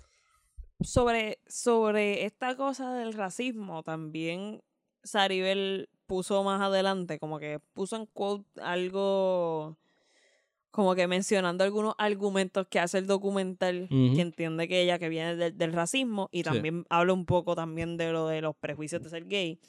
[0.81, 4.61] Sobre, sobre esta cosa del racismo, también
[5.03, 9.77] Saribel puso más adelante, como que puso en quote algo,
[10.71, 15.35] como que mencionando algunos argumentos que hace el documental, que entiende que ella que viene
[15.35, 16.43] del- del racismo, y Sí.
[16.45, 19.59] también habla un poco también de lo de los prejuicios de ser gay.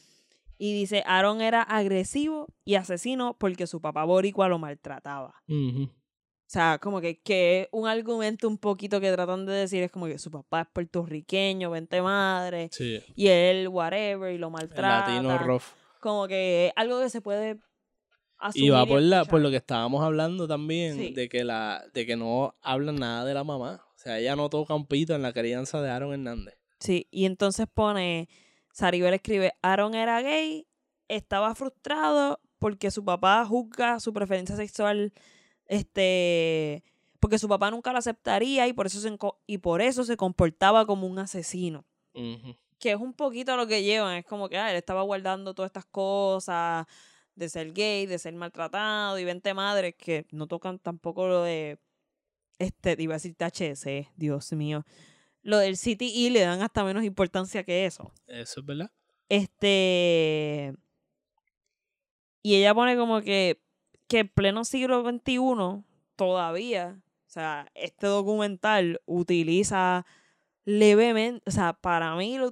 [0.63, 5.35] Y dice, Aaron era agresivo y asesino porque su papá boricua lo maltrataba.
[5.49, 5.89] O
[6.53, 10.19] sea, como que, que un argumento un poquito que tratan de decir es como que
[10.19, 15.15] su papá es puertorriqueño, vente madre, Sí, y él whatever, y lo el maltrata.
[15.15, 15.63] latino rough.
[16.01, 17.59] Como que es algo que se puede
[18.37, 18.67] asumir.
[18.67, 21.13] Y va por, la, por lo que estábamos hablando también, Sí.
[21.15, 23.83] de que la de que no hablan nada de la mamá.
[23.95, 26.59] O sea, ella no toca un pito en la crianza de Aaron Hernández.
[26.81, 28.29] Sí, y entonces pone,
[28.81, 30.67] Saribel escribe, Aaron era gay,
[31.07, 35.13] estaba frustrado porque su papá juzga su preferencia sexual,
[35.67, 36.83] este,
[37.21, 39.15] porque su papá nunca lo aceptaría y por eso se,
[39.47, 41.85] y por eso se comportaba como un asesino.
[42.79, 44.17] Que es un poquito lo que llevan.
[44.17, 46.87] Es como que ah, él estaba guardando todas estas cosas
[47.35, 51.79] de ser gay, de ser maltratado y vente madre, que no tocan tampoco lo de.
[52.59, 54.87] Este, iba a decir THC, Dios mío.
[55.43, 58.13] Lo del CTI le dan hasta menos importancia que eso.
[58.27, 58.91] Eso es verdad.
[59.29, 60.75] Este.
[62.43, 63.61] Y ella pone como que,
[64.09, 65.85] que en pleno siglo XXI,
[66.17, 70.07] todavía, o sea, este documental utiliza
[70.65, 72.51] levemente, o sea, para mí, lo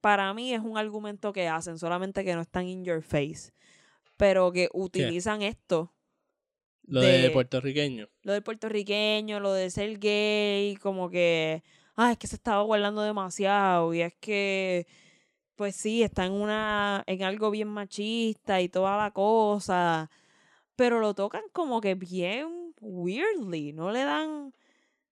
[0.00, 3.52] para mí es un argumento que hacen, solamente que no están in your face,
[4.16, 5.92] pero que utilizan esto,
[6.84, 8.08] Lo de, De- puertorriqueño.
[8.22, 11.62] lo del puertorriqueño, lo de ser gay, como que,
[11.96, 14.86] ah, es que se estaba guardando demasiado y es que,
[15.56, 20.10] pues sí, está en una, en algo bien machista y toda la cosa,
[20.76, 24.52] pero lo tocan como que bien weirdly, no le dan, o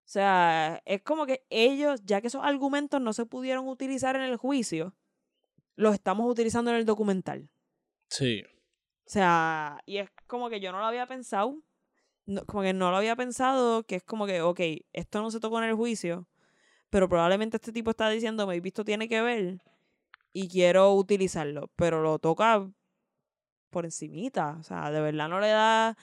[0.05, 4.37] sea, es como que ellos, ya que esos argumentos no se pudieron utilizar en el
[4.37, 4.95] juicio,
[5.77, 7.49] los estamos utilizando en el documental.
[8.09, 8.43] Sí.
[9.07, 11.59] O sea, y es como que yo no lo había pensado.
[12.27, 14.61] no- como que no lo había pensado, que es como que, ok,
[14.95, 16.27] esto no se tocó en el juicio,
[16.95, 19.59] pero probablemente este tipo está diciendo, me he visto tiene que ver
[20.33, 22.71] y quiero utilizarlo, pero lo toca
[23.71, 25.97] por encimita, o sea, de verdad no le da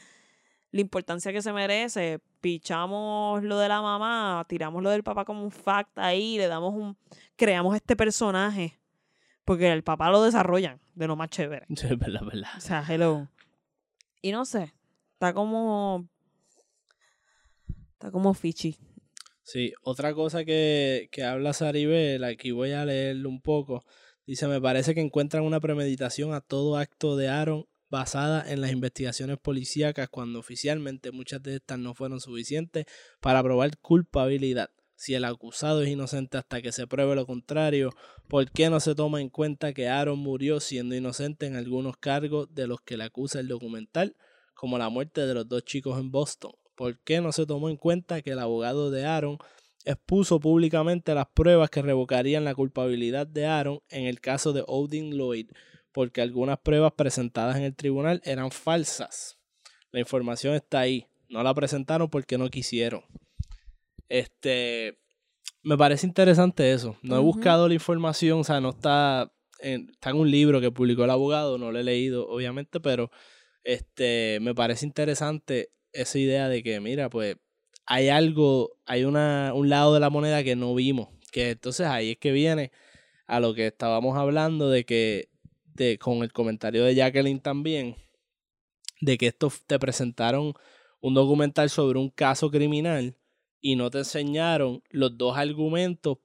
[0.71, 5.41] la importancia que se merece, pichamos lo de la mamá, tiramos lo del papá como
[5.45, 6.97] un fact ahí, le damos un,
[7.37, 8.77] creamos este personaje,
[9.45, 11.67] porque el papá lo desarrollan de lo más chévere.
[11.73, 12.49] Sí, verdad, verdad.
[12.57, 13.29] O sea, hello.
[14.21, 14.73] Y no sé,
[15.13, 16.05] está como,
[17.93, 18.77] está como fichi.
[19.51, 23.83] Sí, otra cosa que, que habla Saribel, aquí voy a leerlo un poco.
[24.25, 28.71] Dice, me parece que encuentran una premeditación a todo acto de Aaron basada en las
[28.71, 32.85] investigaciones policíacas cuando oficialmente muchas de estas no fueron suficientes
[33.19, 34.69] para probar culpabilidad.
[34.95, 37.89] Si el acusado es inocente hasta que se pruebe lo contrario,
[38.29, 42.47] ¿por qué no se toma en cuenta que Aaron murió siendo inocente en algunos cargos
[42.55, 44.15] de los que le acusa el documental,
[44.53, 46.53] como la muerte de los dos chicos en Boston?
[46.81, 49.37] ¿Por qué no se tomó en cuenta que el abogado de Aaron
[49.85, 55.15] expuso públicamente las pruebas que revocarían la culpabilidad de Aaron en el caso de Odin
[55.15, 55.51] Lloyd?
[55.91, 59.37] Porque algunas pruebas presentadas en el tribunal eran falsas.
[59.91, 61.05] La información está ahí.
[61.29, 63.03] No la presentaron porque no quisieron.
[64.09, 64.97] Este,
[65.61, 66.97] me parece interesante eso.
[67.03, 70.71] No he buscado la información, o sea, no está en, está en un libro que
[70.71, 73.11] publicó el abogado, no lo he leído, obviamente, pero
[73.63, 77.37] este, me parece interesante esa idea de que, mira, pues
[77.85, 82.11] hay algo, hay una, un lado de la moneda que no vimos, que entonces ahí
[82.11, 82.71] es que viene
[83.27, 85.29] a lo que estábamos hablando de que,
[85.73, 87.95] de, con el comentario de Jacqueline también,
[88.99, 90.53] de que esto te presentaron
[91.01, 93.17] un documental sobre un caso criminal
[93.59, 96.17] y no te enseñaron los dos argumentos.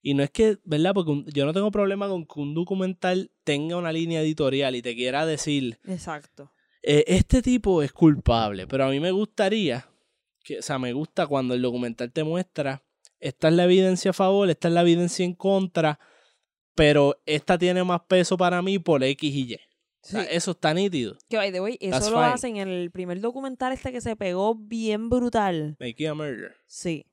[0.00, 0.94] Y no es que, ¿verdad?
[0.94, 4.94] Porque yo no tengo problema con que un documental tenga una línea editorial y te
[4.94, 6.52] quiera decir, Exacto.
[6.90, 9.86] Eh, este tipo es culpable, pero a mí me gustaría,
[10.42, 12.82] que, o sea, me gusta cuando el documental te muestra,
[13.20, 15.98] esta es la evidencia a favor, esta es la evidencia en contra,
[16.74, 19.56] pero esta tiene más peso para mí por X y Y.
[19.56, 19.60] O
[20.10, 21.18] sea, eso está nítido.
[21.28, 22.32] Que by the way, eso That's lo fine.
[22.32, 25.76] hacen en el primer documental este que se pegó bien brutal.
[25.80, 26.54] Make it a murder.
[26.66, 27.04] Sí.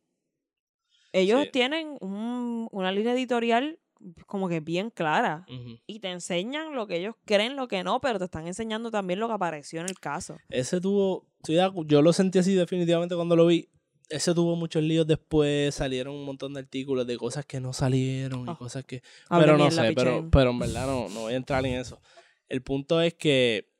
[1.11, 1.49] Ellos Sí.
[1.51, 3.79] tienen un- una línea editorial
[4.27, 5.45] como que bien clara.
[5.87, 9.19] Y te enseñan lo que ellos creen, lo que no, pero te están enseñando también
[9.19, 10.37] lo que apareció en el caso.
[10.49, 11.25] Ese tuvo,
[11.85, 13.69] yo lo sentí así definitivamente cuando lo vi.
[14.09, 18.45] Ese tuvo muchos líos después, salieron un montón de artículos de cosas que no salieron
[18.45, 18.55] y Ah.
[18.57, 19.01] cosas que...
[19.29, 21.99] Hable pero no sé, pero, pero en verdad no, no voy a entrar en eso.
[22.47, 23.71] El punto es que,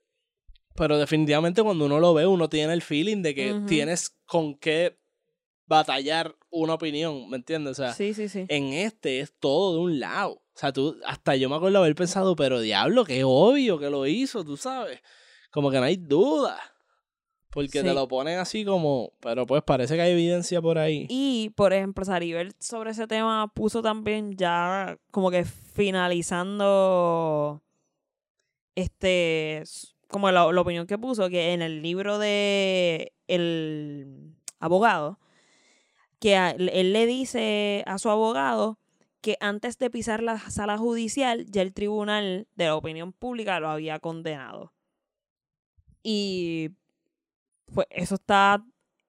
[0.74, 4.97] pero definitivamente cuando uno lo ve, uno tiene el feeling de que tienes con qué
[5.68, 7.80] batallar una opinión, ¿me entiendes?
[7.80, 8.45] O sea, Sí, sí, sí.
[8.49, 10.34] en este es todo de un lado.
[10.34, 14.05] O sea, tú, hasta yo me acuerdo haber pensado, pero diablo, que obvio que lo
[14.07, 15.01] hizo, tú sabes.
[15.51, 16.57] Como que no hay duda.
[17.49, 21.07] Porque te lo ponen así como, pero pues parece que hay evidencia por ahí.
[21.09, 27.61] Y, por ejemplo, Saribel sobre ese tema puso también ya como que finalizando
[28.76, 29.63] este
[30.09, 35.18] como la, la opinión que puso que en el libro de el abogado
[36.20, 38.80] que a- él le dice a su abogado
[39.22, 43.70] que antes de pisar la sala judicial ya el tribunal de la opinión pública lo
[43.70, 44.74] había condenado.
[46.03, 46.70] Y
[47.74, 48.63] pues eso está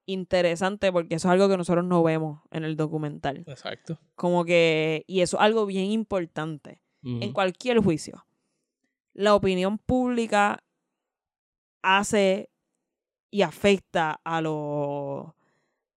[0.07, 3.43] interesante porque eso es algo que nosotros no vemos en el documental.
[3.45, 3.99] Exacto.
[4.15, 8.25] Como que, y eso es algo bien importante en cualquier juicio.
[9.13, 10.63] La opinión pública
[11.81, 12.49] hace
[13.31, 15.27] y afecta a los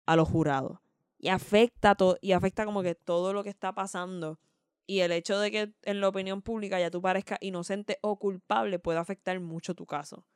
[0.06, 0.78] a los jurados.
[1.22, 4.40] Y afecta todo, y afecta como que todo lo que está pasando.
[4.86, 8.78] Y el hecho de que en la opinión pública ya tú parezcas inocente o culpable
[8.78, 10.26] puede afectar mucho tu caso.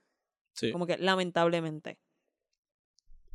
[0.53, 0.71] Sí.
[0.71, 1.99] Como que lamentablemente.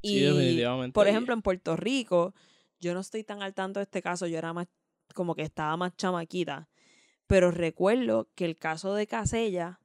[0.03, 0.93] Sí, definitivamente.
[0.93, 2.33] Por Y- ejemplo, en Puerto Rico,
[2.79, 4.67] yo no estoy tan al tanto de este caso, yo era más,
[5.13, 6.69] como que estaba más chamaquita.
[7.27, 9.81] Pero recuerdo que el caso de Casella,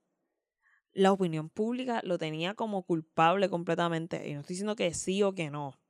[0.93, 4.29] la opinión pública lo tenía como culpable completamente.
[4.29, 5.81] Y no estoy diciendo que sí o que no.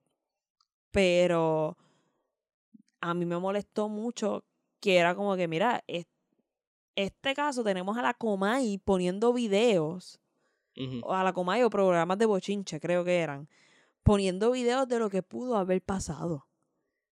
[0.94, 1.76] Pero
[3.00, 4.44] a mí me molestó mucho
[4.80, 6.06] que era como que, mira, es-
[6.94, 10.20] este caso tenemos a la Comay poniendo videos
[11.02, 13.48] o a la Comay o programas de bochinche, creo que eran,
[14.04, 16.34] poniendo videos de lo que pudo haber pasado.
[16.34, 16.46] O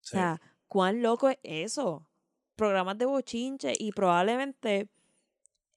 [0.02, 2.06] sea, ¿cuán loco es eso?
[2.56, 4.88] Programas de bochinche y probablemente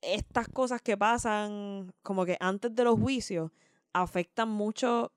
[0.01, 3.51] estas cosas que pasan como que antes de los juicios
[3.93, 5.11] afectan mucho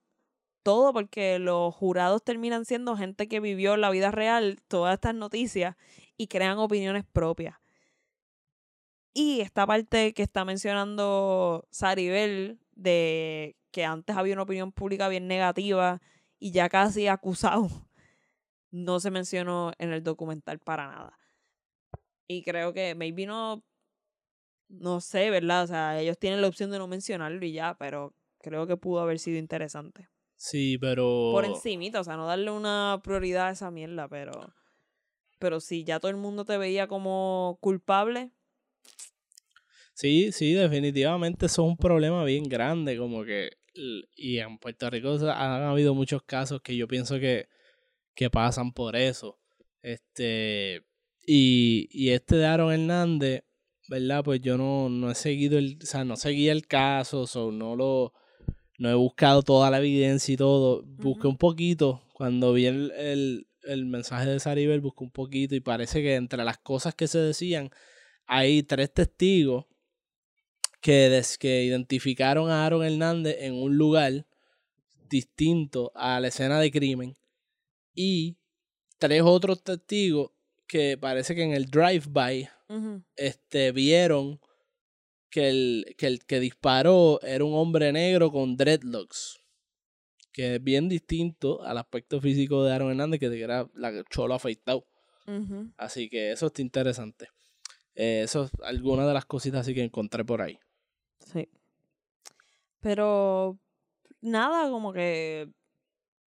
[0.66, 5.76] todo porque los jurados terminan siendo gente que vivió la vida real todas estas noticias
[6.16, 7.54] y crean opiniones propias.
[9.14, 15.28] Y esta parte que está mencionando Saribel de que antes había una opinión pública bien
[15.28, 16.02] negativa
[16.40, 17.68] y ya casi acusado,
[18.72, 21.16] no se mencionó en el documental para nada.
[22.26, 23.62] Y creo que maybe no,
[24.66, 25.62] no sé, ¿verdad?
[25.62, 28.98] O sea, ellos tienen la opción de no mencionarlo y ya, pero creo que pudo
[28.98, 30.08] haber sido interesante.
[30.36, 31.30] Sí, pero...
[31.32, 34.32] por encimita, o sea, no darle una prioridad a esa mierda, pero
[35.38, 38.32] pero si ya todo el mundo te veía como culpable,
[39.96, 43.52] Sí, sí, definitivamente eso es un problema bien grande, como que,
[44.14, 47.48] y en Puerto Rico o han habido muchos casos que yo pienso que,
[48.14, 49.40] que pasan por eso.
[49.80, 50.84] Este,
[51.26, 53.44] y, y este de Aaron Hernández,
[53.88, 54.22] ¿verdad?
[54.22, 57.74] Pues yo no, no he seguido el, o sea, no seguía el caso, so no
[57.74, 58.12] lo,
[58.78, 60.82] no he buscado toda la evidencia y todo.
[60.84, 65.60] Busqué un poquito, cuando vi el, el, el mensaje de Saribel, busqué un poquito y
[65.60, 67.70] parece que entre las cosas que se decían,
[68.26, 69.66] hay tres testigos
[70.80, 74.26] que, des- que identificaron a Aaron Hernández en un lugar
[75.08, 77.16] distinto a la escena de crimen.
[77.94, 78.36] Y
[78.98, 80.30] tres otros testigos
[80.66, 82.48] que parece que en el drive-by
[83.14, 84.40] este, vieron
[85.36, 89.38] que el, que el que disparó era un hombre negro con dreadlocks.
[90.32, 94.86] Que es bien distinto al aspecto físico de Aaron Hernández, que era la cholo afeitado.
[95.26, 95.70] ujú.
[95.76, 97.28] Así que eso está interesante.
[97.94, 100.58] Eh, eso es alguna de las cositas así que encontré por ahí.
[101.18, 101.50] Sí.
[102.80, 103.58] Pero
[104.22, 105.50] nada, como que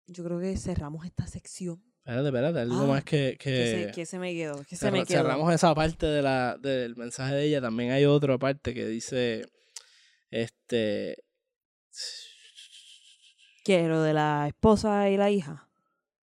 [0.06, 1.82] yo creo que cerramos esta sección.
[2.08, 3.36] Espérate, espérate, algo Ah, más que...
[3.38, 5.18] Que, que se, que se me quedó, que se me quedó.
[5.18, 7.60] cerramos esa parte de la, del mensaje de ella.
[7.60, 9.44] También hay otra parte que dice...
[10.30, 11.22] Este...
[13.62, 13.86] ¿Qué?
[13.88, 15.68] Lo de la esposa y la hija.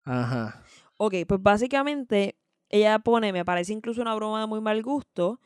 [0.06, 0.64] Ajá.
[0.98, 2.36] Ok, pues básicamente
[2.70, 5.40] ella pone, me parece incluso una broma de muy mal gusto,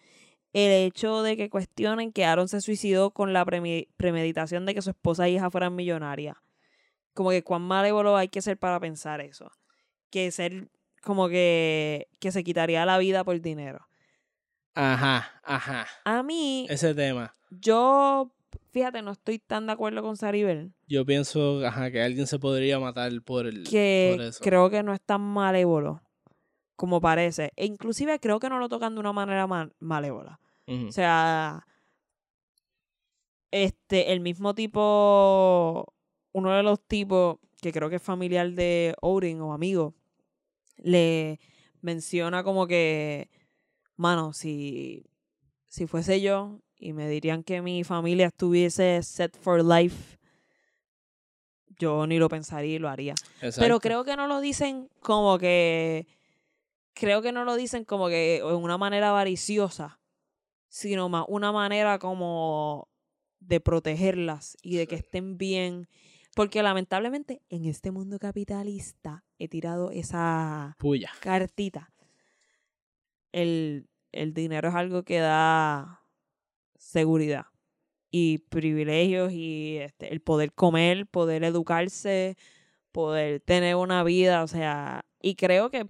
[0.53, 4.91] el hecho de que cuestionen que Aaron se suicidó con la premeditación de que su
[4.91, 6.37] esposa e hija fueran millonarias.
[7.13, 9.51] Como que cuán malévolo hay que ser para pensar eso.
[10.09, 10.69] Que ser
[11.03, 13.87] como que, que se quitaría la vida por dinero.
[14.75, 15.87] Ajá, ajá.
[16.05, 17.33] A mí, Ese tema.
[17.49, 18.31] yo,
[18.71, 22.79] fíjate, no estoy tan de acuerdo con Saribel, Yo pienso ajá, que alguien se podría
[22.79, 24.39] matar por el por que eso.
[24.43, 26.01] creo que no es tan malévolo
[26.75, 27.51] como parece.
[27.57, 30.39] E inclusive creo que no lo tocan de una manera ma- malévola.
[30.67, 31.65] O sea,
[33.51, 35.93] este, el mismo tipo,
[36.31, 39.95] uno de los tipos que creo que es familiar de Odin o amigo,
[40.81, 41.39] le
[41.81, 43.29] menciona como que,
[43.95, 45.05] mano, si,
[45.67, 50.17] si fuese yo y me dirían que mi familia estuviese set for life,
[51.79, 53.15] yo ni lo pensaría y lo haría.
[53.57, 56.07] Pero creo que no lo dicen como que.
[56.93, 60.01] Creo que no lo dicen como que en una manera avariciosa,
[60.67, 62.89] sino más una manera como
[63.39, 65.87] de protegerlas y de que estén bien.
[66.35, 71.11] Porque lamentablemente en este mundo capitalista he tirado esa Puya.
[71.19, 71.91] cartita.
[73.31, 76.01] El, el dinero es algo que da
[76.77, 77.45] seguridad
[78.11, 82.37] y privilegios y este, el poder comer, poder educarse,
[82.91, 85.85] poder tener una vida, o sea, y creo que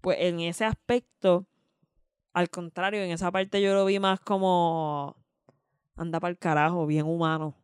[0.00, 1.46] pues en ese aspecto,
[2.32, 5.16] al contrario, en esa parte yo lo vi más como
[5.94, 7.56] anda para el carajo, bien humano.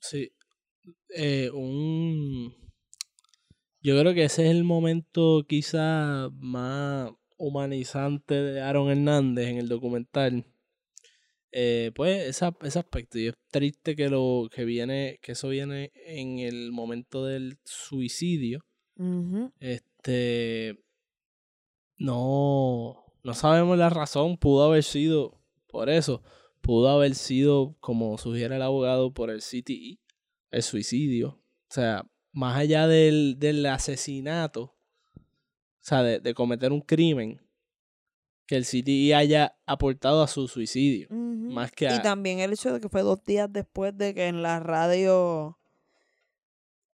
[0.00, 0.32] Sí.
[1.10, 2.54] Eh, un...
[3.80, 9.68] Yo creo que ese es el momento quizá más humanizante de Aaron Hernández en el
[9.68, 10.44] documental.
[11.50, 13.18] Eh, pues esa- ese aspecto.
[13.18, 18.64] Y es triste que lo que viene, que eso viene en el momento del suicidio.
[19.58, 20.78] Este
[21.98, 24.36] no, no sabemos la razón.
[24.38, 26.22] Pudo haber sido por eso.
[26.60, 29.98] Pudo haber sido, como sugiere el abogado, por el CTE,
[30.52, 31.28] el suicidio.
[31.68, 34.74] O sea, más allá del, del asesinato, o
[35.80, 37.40] sea, de, de cometer un crimen,
[38.46, 41.08] que el CTE haya aportado a su suicidio.
[41.10, 44.26] Más que a- Y también el hecho de que fue dos días después de que
[44.28, 45.58] en la radio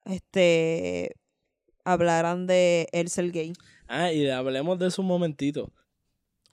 [0.05, 1.15] este
[1.85, 3.53] hablaran de él ser gay.
[3.89, 5.73] Ah, y hablemos de eso un momentito.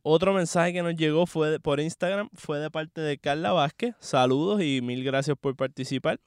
[0.01, 3.95] Otro mensaje que nos llegó fue de- por Instagram, fue de parte de Carla Vázquez.
[3.99, 6.20] Saludos y mil gracias por participar.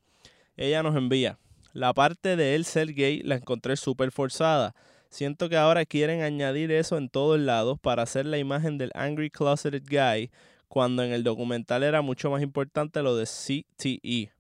[0.58, 1.38] Ella nos envía.
[1.72, 4.74] La parte de él ser gay la encontré súper forzada.
[5.08, 9.30] Siento que ahora quieren añadir eso en todos lados para hacer la imagen del angry
[9.30, 10.30] closeted guy,
[10.66, 14.32] cuando en el documental era mucho más importante lo de CTE.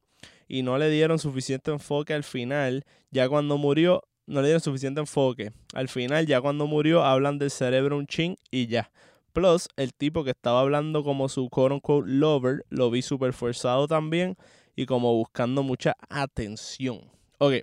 [0.48, 5.00] Y no le dieron suficiente enfoque al final, ya cuando murió, no le dieron suficiente
[5.00, 5.52] enfoque.
[5.72, 8.90] Al final, ya cuando murió, hablan del cerebro un chin y ya.
[9.32, 14.36] Plus, el tipo que estaba hablando como su quote lover, lo vi súper forzado también
[14.78, 17.00] y como buscando mucha atención.
[17.38, 17.54] Ok.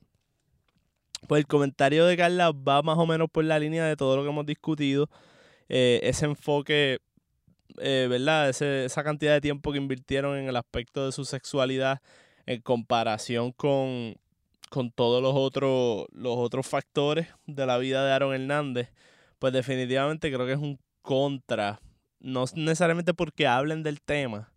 [1.30, 4.24] Pues el comentario de Carla va más o menos por la línea de todo lo
[4.24, 5.10] que hemos discutido.
[5.70, 7.00] Eh, ese enfoque,
[7.78, 8.50] eh, ¿verdad?
[8.50, 12.02] Esa cantidad de tiempo que invirtieron en el aspecto de su sexualidad
[12.48, 14.16] en comparación con,
[14.70, 18.92] con todos los otros, los otros factores de la vida de Aaron Hernández,
[19.40, 21.80] pues definitivamente creo que es un contra.
[22.20, 24.52] No necesariamente porque hablen del tema,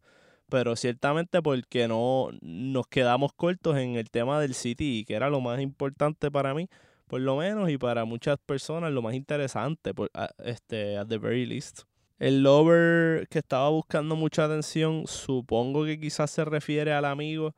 [0.49, 5.41] pero ciertamente porque no nos quedamos cortos en el tema del City, que era lo
[5.41, 6.69] más importante para mí,
[7.07, 10.11] por lo menos, y para muchas personas lo más interesante, por,
[10.45, 11.83] este, at the very least.
[12.19, 17.55] El lover que estaba buscando mucha atención, supongo que quizás se refiere al amigo.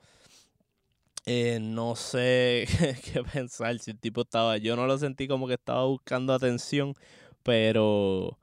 [1.26, 2.66] Eh, no sé
[3.04, 4.58] qué pensar si el tipo estaba.
[4.58, 6.94] Yo no lo sentí como que estaba buscando atención,
[7.42, 8.38] pero,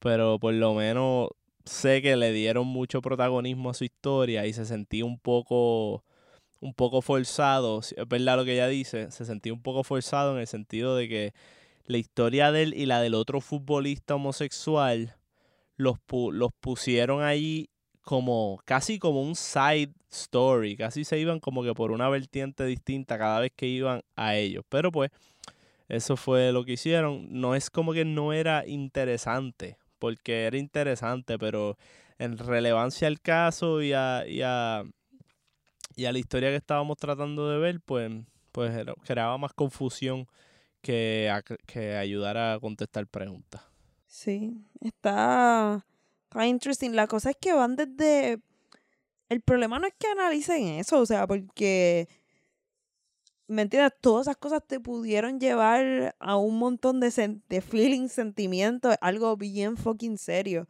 [0.00, 1.28] pero por lo menos
[1.64, 6.04] sé que le dieron mucho protagonismo a su historia y se sentía un poco
[6.60, 10.40] un poco forzado, es verdad lo que ella dice, se sentía un poco forzado en
[10.40, 11.34] el sentido de que
[11.86, 15.16] la historia de él y la del otro futbolista homosexual
[15.76, 15.96] los,
[16.32, 17.70] los pusieron ahí
[18.02, 23.18] como casi como un side story, casi se iban como que por una vertiente distinta
[23.18, 25.10] cada vez que iban a ellos, pero pues
[25.88, 31.38] eso fue lo que hicieron, no es como que no era interesante, porque era interesante,
[31.38, 31.76] pero
[32.18, 34.82] en relevancia al caso y a, y a,
[35.94, 38.10] y a la historia que estábamos tratando de ver, pues,
[38.50, 38.72] pues
[39.04, 40.26] creaba más confusión
[40.82, 41.32] que,
[41.66, 43.62] que ayudar a contestar preguntas.
[44.06, 45.86] Sí, está,
[46.24, 46.90] está interesting.
[46.96, 48.40] La cosa es que van desde...
[49.28, 52.08] El problema no es que analicen eso, o sea, porque
[53.50, 53.92] ¿me entiendes?
[54.00, 59.76] Todas esas cosas te pudieron llevar a un montón de, de feelings, sentimientos, algo bien
[59.76, 60.68] fucking serio.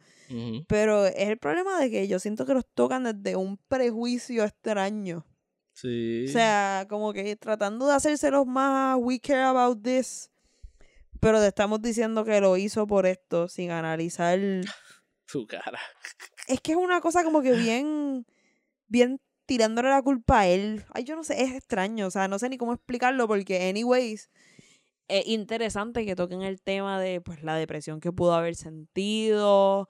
[0.67, 5.25] Pero es el problema de que yo siento que los tocan desde un prejuicio extraño.
[5.73, 6.25] Sí.
[6.27, 10.31] O sea, como que tratando de hacérselos más we care about this.
[11.19, 14.39] Pero te estamos diciendo que lo hizo por esto, sin analizar.
[15.27, 15.79] Su cara.
[16.47, 18.25] Es que es una cosa como que bien.
[18.87, 19.21] Bien
[19.51, 20.85] tirándole la culpa a él.
[20.93, 22.07] Ay, yo no sé, es extraño.
[22.07, 24.29] O sea, no sé ni cómo explicarlo porque, anyways,
[25.09, 29.89] es interesante que toquen el tema de pues la depresión que pudo haber sentido.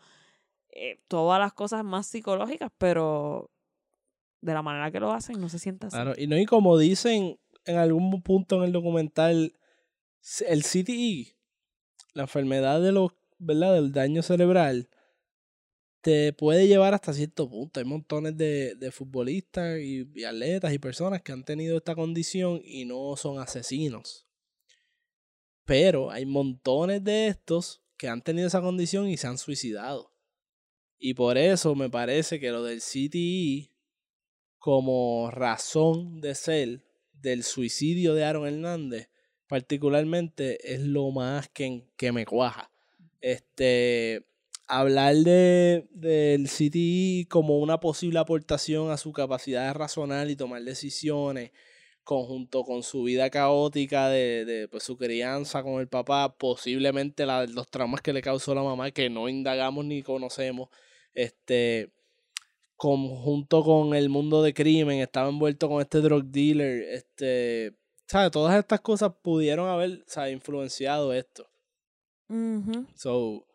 [0.71, 3.51] Eh, todas las cosas más psicológicas, pero
[4.41, 5.95] de la manera que lo hacen no se sienta así.
[5.95, 9.53] Claro, y no, y como dicen en algún punto en el documental,
[10.47, 11.35] el CTE,
[12.15, 13.75] la enfermedad de los, ¿verdad?
[13.75, 14.89] del daño cerebral,
[16.01, 17.79] te puede llevar hasta cierto punto.
[17.79, 22.85] Hay montones de, de futbolistas y, atletas y personas que han tenido esta condición y
[22.85, 24.25] no son asesinos.
[25.65, 30.11] Pero hay montones de estos que han tenido esa condición y se han suicidado.
[30.97, 33.71] Y por eso me parece que lo del CTE
[34.57, 36.83] como razón de ser
[37.13, 39.09] del suicidio de Aaron Hernández,
[39.47, 42.71] particularmente es lo más que, que me cuaja.
[43.21, 44.25] Este,
[44.71, 50.63] hablar de, del CTI como una posible aportación a su capacidad de razonar y tomar
[50.63, 51.51] decisiones,
[52.05, 57.45] conjunto con su vida caótica de, de pues, su crianza con el papá, posiblemente la,
[57.47, 60.69] los traumas que le causó la mamá, que no indagamos ni conocemos,
[61.13, 61.91] este,
[62.77, 67.75] conjunto con el mundo de crimen, estaba envuelto con este drug dealer, este,
[68.07, 68.31] ¿sabes?
[68.31, 70.31] Todas estas cosas pudieron haber, ¿sabes?
[70.31, 71.45] Influenciado esto.
[72.95, 73.45] So,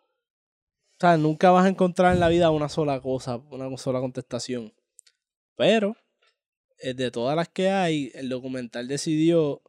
[1.01, 1.21] ¿sabes?
[1.21, 4.75] Nunca vas a encontrar en la vida una sola cosa, una sola contestación.
[5.57, 5.97] Pero,
[6.79, 9.63] eh, de todas las que hay, el documental decidió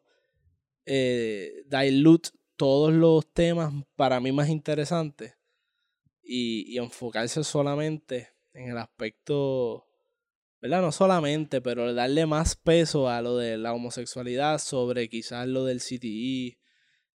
[0.86, 5.36] eh, dilute todos los temas para mí más interesantes
[6.23, 9.86] y, y enfocarse solamente en el aspecto,
[10.62, 10.82] ¿verdad?
[10.82, 15.79] No solamente, pero darle más peso a lo de la homosexualidad sobre quizás lo del
[15.79, 16.58] CTI,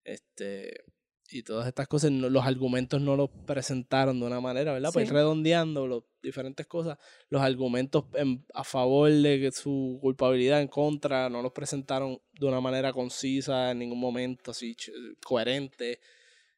[0.04, 0.84] este,
[1.32, 4.90] y todas estas cosas, los argumentos no los presentaron de una manera, ¿verdad?
[4.92, 6.98] Pues redondeando las diferentes cosas,
[7.28, 8.04] los argumentos
[8.54, 13.80] a favor de su culpabilidad, en contra, no los presentaron de una manera concisa en
[13.80, 14.76] ningún momento, así
[15.24, 16.00] coherente.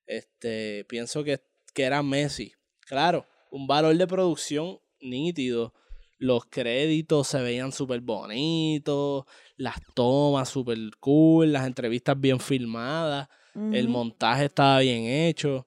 [0.07, 1.41] Este, pienso que,
[1.73, 2.53] que era Messi.
[2.81, 5.73] Claro, un valor de producción nítido.
[6.19, 9.25] Los créditos se veían súper bonitos,
[9.57, 15.67] las tomas súper cool, las entrevistas bien filmadas, el montaje estaba bien hecho.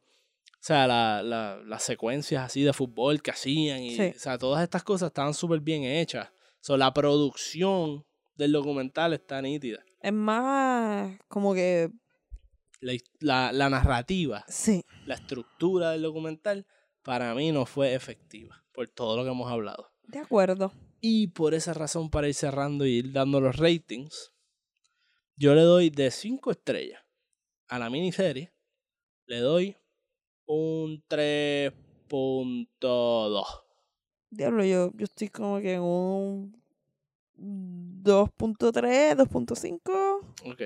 [0.54, 4.64] O sea, la, la, las secuencias así de fútbol que hacían, y, o sea, todas
[4.64, 6.30] estas cosas estaban súper bien hechas.
[6.60, 8.06] So, la producción
[8.36, 9.84] del documental está nítida.
[10.02, 11.90] Es más como que...
[12.80, 14.84] La, la, la narrativa, sí.
[15.06, 16.68] la estructura del documental
[17.02, 19.90] para mí no fue efectiva por todo lo que hemos hablado.
[20.08, 20.74] De acuerdo.
[21.02, 24.34] Y por esa razón, para ir cerrando y ir dando los ratings,
[25.36, 27.07] yo le doy de 5 estrellas
[27.68, 28.54] a la miniserie,
[29.26, 29.76] le doy
[30.46, 33.46] un 3.2.
[34.30, 36.62] Diablo, yo, yo estoy como que en un
[38.04, 40.22] 2.3, 2.5.
[40.46, 40.62] Ok.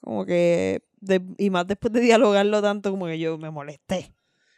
[0.00, 4.14] Como que, de- y más después de dialogarlo tanto, como que yo me molesté.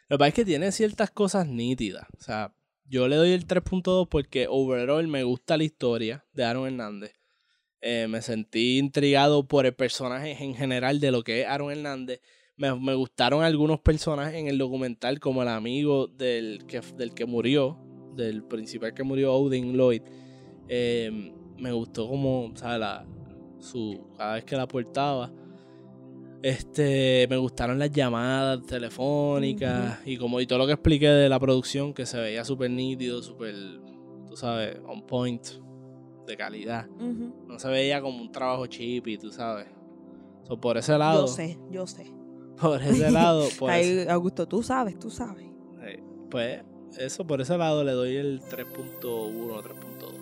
[0.07, 2.05] Lo que pasa es que tiene ciertas cosas nítidas.
[2.17, 2.53] O sea,
[2.85, 7.13] yo le doy el 3.2 porque overall me gusta la historia de Aaron Hernández.
[7.81, 12.21] Eh, me sentí intrigado por el personaje en general de lo que es Aaron Hernández.
[12.57, 17.25] Me, me gustaron algunos personajes en el documental, como el amigo del que, del que
[17.25, 17.77] murió,
[18.15, 20.01] del principal que murió, Odin Lloyd.
[20.67, 22.79] Eh, me gustó como, ¿sabes?
[22.79, 23.05] La,
[23.59, 25.31] su, cada vez que la portaba.
[26.41, 31.37] Este, me gustaron las llamadas telefónicas y como y todo lo que expliqué de la
[31.37, 33.53] producción que se veía súper nítido, súper,
[34.27, 35.45] tú sabes, on point,
[36.29, 36.87] de calidad.
[36.87, 39.67] No se veía como un trabajo cheap y tú sabes.
[40.47, 42.11] So, por ese lado, Yo sé, yo sé.
[42.59, 45.45] por ese lado, por Ay, ese- Augusto, tú sabes, tú sabes.
[45.83, 46.61] eh, pues
[46.97, 50.13] eso por ese lado le doy el 3.1, 3.2.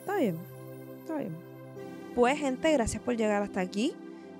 [0.00, 0.36] Está bien,
[1.00, 1.36] está bien.
[2.14, 3.92] Pues gente, gracias por llegar hasta aquí.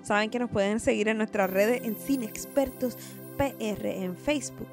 [0.03, 2.97] Saben que nos pueden seguir en nuestras redes en Cine Expertos
[3.39, 4.69] PR en Facebook,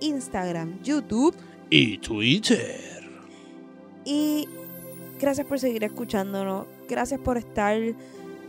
[0.00, 1.34] Instagram, YouTube.
[1.70, 2.80] Y Twitter.
[4.04, 4.48] Y
[5.20, 6.66] gracias por seguir escuchándonos.
[6.88, 7.78] Gracias por estar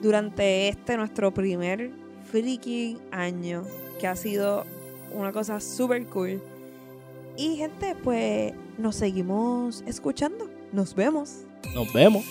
[0.02, 1.92] durante este nuestro primer
[2.32, 3.64] freaking año,
[4.00, 4.66] que ha sido
[5.14, 6.42] una cosa súper cool.
[7.38, 10.50] Y gente, pues nos seguimos escuchando.
[10.72, 11.42] Nos vemos.
[11.76, 12.24] Nos vemos.